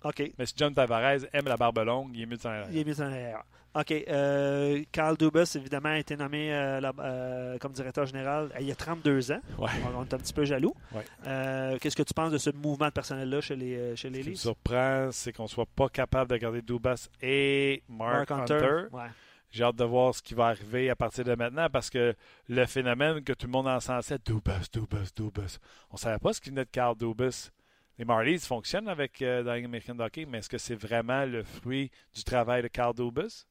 [0.04, 0.32] OK.
[0.38, 2.68] Mais si John Tavares aime la barbe longue, il est mieux de s'en aller.
[2.72, 3.44] Il est mis en arrière.
[3.74, 3.92] OK.
[3.92, 8.50] Euh, Carl Dubas, évidemment, a été nommé euh, euh, comme directeur général.
[8.60, 9.42] Il y a 32 ans.
[9.58, 9.70] Ouais.
[9.94, 10.74] On, on est un petit peu jaloux.
[10.94, 11.04] Ouais.
[11.28, 14.20] Euh, Qu'est-ce que tu penses de ce mouvement de personnel-là chez les, euh, chez les
[14.20, 14.42] Ce qui me Leafs?
[14.42, 18.86] surprend, c'est qu'on soit pas capable de garder Dubas et Mark, Hunter.
[18.94, 19.08] Ouais.
[19.52, 22.16] J'ai hâte de voir ce qui va arriver à partir de maintenant parce que
[22.50, 25.60] le phénomène que tout le monde encensait, Dubas, Dubas, Dubas,
[25.92, 27.52] on savait pas ce qui venait de Carl Dubas.
[27.98, 32.24] Les Marlies fonctionnent avec euh, dans Hockey, mais est-ce que c'est vraiment le fruit du
[32.24, 33.46] travail de Carl Dubas?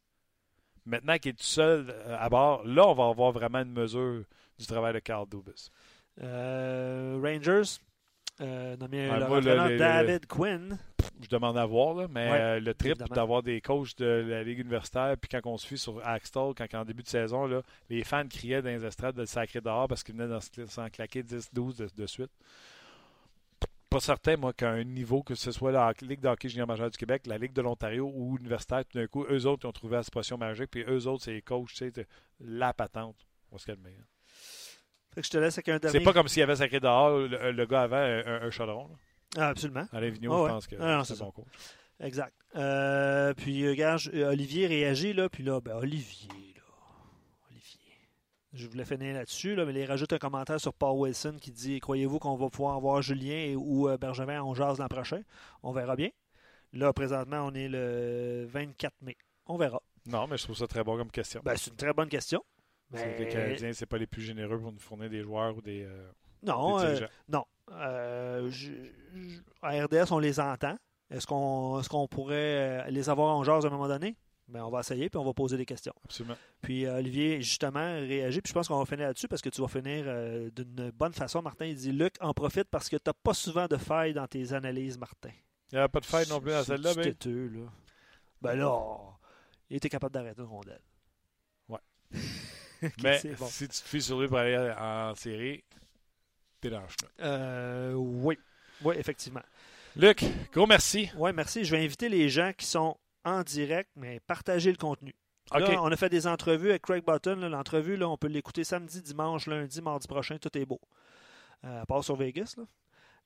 [0.85, 4.25] Maintenant qu'il est tout seul euh, à bord, là, on va avoir vraiment une mesure
[4.59, 5.71] du travail de Carl Dubas.
[6.21, 7.81] Euh, Rangers,
[8.41, 10.79] euh, nommé leur moi, le- entraîneur le- David Quinn.
[11.23, 14.43] Je demande à voir, là, mais Ouais, euh, le trip d'avoir des coachs de la
[14.43, 17.63] Ligue universitaire, puis quand on se suit sur Axtell, quand en début de saison, là,
[17.89, 20.67] les fans criaient dans les estrades de le sacrer dehors parce qu'il venait d'en se-
[20.67, 22.31] s'en claquer 10-12 de, de suite.
[23.89, 26.91] Pas certain, moi, qu'à un niveau, que ce soit la Ligue de hockey junior majeur
[26.91, 29.73] du Québec, la Ligue de l'Ontario ou universitaire, tout d'un coup, eux autres, ils ont
[29.73, 32.05] trouvé la situation magique, puis eux autres, c'est les coachs, tu sais, de-
[32.41, 33.17] la patente.
[33.53, 33.95] On va se calmer.
[34.01, 34.05] hein.
[35.15, 35.99] Fait que je te laisse avec un dernier.
[35.99, 38.89] C'est pas comme s'il avait sacré dehors le, le gars avant un, un chaudron.
[39.37, 39.87] Ah, absolument.
[39.93, 40.49] Alain Vigneault, Ah ouais.
[40.49, 41.47] je pense que Ah c'est bon coach.
[42.01, 42.35] Exact.
[42.57, 45.29] Euh, puis, regarde, je- euh, Olivier réagit, là.
[45.29, 46.63] Puis là, ben, Olivier, là.
[47.51, 47.81] Olivier.
[48.53, 51.81] Je voulais finir là-dessus, là, mais il rajoute un commentaire sur Paul Wilson qui dit
[51.81, 55.23] Croyez-vous qu'on va pouvoir voir Julien et, ou euh, Bergevin en jase l'an prochain?
[55.63, 56.11] On verra bien.
[56.73, 59.17] Là, présentement, on est le 24 mai.
[59.47, 59.81] On verra.
[60.07, 61.41] Non, mais je trouve ça très bon comme question.
[61.45, 62.45] Ben, c'est une très bonne question.
[62.91, 65.83] Mais- Les Canadiens, c'est pas les plus généreux pour nous fournir des joueurs ou des,
[65.85, 66.11] euh,
[66.43, 67.13] Non, des euh, dirigeants.
[67.29, 67.45] non.
[67.73, 68.73] Euh, je-
[69.15, 70.77] je- à RDS, on les entend.
[71.11, 74.17] Est-ce qu'on est qu'on pourrait les avoir en jase à un moment donné?
[74.47, 75.95] Ben, on va essayer, puis on va poser des questions.
[76.05, 76.37] Absolument.
[76.61, 78.43] Puis Olivier, justement, réagit.
[78.43, 81.15] Puis je pense qu'on va finir là-dessus parce que tu vas finir euh, d'une bonne
[81.15, 81.41] façon.
[81.41, 84.27] Martin, il dit Luc, en profite parce que tu n'as pas souvent de failles dans
[84.27, 85.31] tes analyses, Martin.
[85.73, 87.61] Il n'y a pas de faille non plus dans celle-là, mais têteux, là.
[88.43, 88.79] Ben là,
[89.71, 90.83] il était capable d'arrêter une rondelle.
[91.71, 91.79] Ouais.
[93.03, 93.47] Mais bon.
[93.47, 95.65] si tu te fies sur lui pour aller en série,
[96.61, 97.29] t'es dans le chemin.
[97.29, 98.39] Euh, oui.
[98.83, 99.43] Oui, effectivement.
[99.97, 101.11] Luc, gros merci.
[101.17, 101.65] Oui, merci.
[101.65, 105.15] Je vais inviter les gens qui sont en direct, mais partagez le contenu.
[105.53, 107.37] Là, on a fait des entrevues avec Craig Button.
[107.49, 110.39] L'entrevue, on peut l'écouter samedi, dimanche, lundi, mardi prochain.
[110.39, 110.81] Tout est beau.
[111.65, 112.55] Euh, à part sur Vegas.
[112.57, 112.65] Là.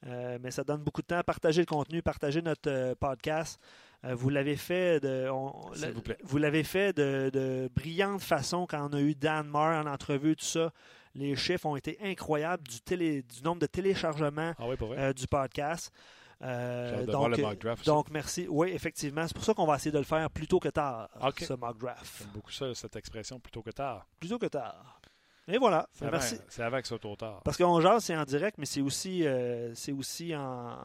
[0.07, 1.21] Euh, mais ça donne beaucoup de temps.
[1.27, 3.61] Partagez le contenu, partagez notre euh, podcast.
[4.05, 6.19] Euh, vous l'avez fait de, on- S'il vous plaît.
[6.23, 10.37] vous l'avez fait de, de brillante façon quand on a eu Dan Marr en entrevue,
[10.37, 10.73] tout ça.
[11.17, 14.77] Les chiffres ont été incroyables du, télé, du nombre de téléchargements Ah oui,
[15.15, 15.93] du podcast.
[16.41, 17.87] Euh, donc, voir le mock draft aussi.
[17.91, 18.47] donc, merci.
[18.49, 19.27] Oui, effectivement.
[19.27, 21.77] C'est pour ça qu'on va essayer de le faire plus tôt que tard, ce mock
[21.79, 22.19] draft.
[22.21, 24.07] J'aime beaucoup ça, cette expression, plutôt que tard.
[24.21, 24.98] Plus tôt que tard.
[25.51, 25.89] Et voilà.
[25.93, 26.21] C'est Ben,
[26.67, 27.41] avant, que ce soit trop tard.
[27.45, 30.77] Parce qu'on jase, c'est en direct, mais c'est aussi, euh, c'est aussi en,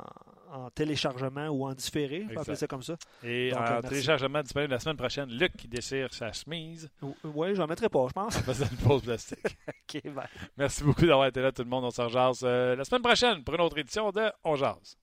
[0.52, 2.26] en téléchargement ou en différé.
[2.30, 2.96] On peut appeler ça comme ça.
[3.24, 3.90] Et Donc, en euh, merci.
[3.90, 6.90] téléchargement disponible la semaine prochaine, Luc qui dessire sa chemise
[7.26, 8.38] Oui, j'en mettrai pas, je pense.
[8.38, 9.58] en faisant une pause plastique.
[9.68, 10.28] OK, bye.
[10.58, 11.84] Merci beaucoup d'avoir été là, tout le monde.
[11.84, 14.98] On se rejase euh, la semaine prochaine pour une autre édition de On Jase.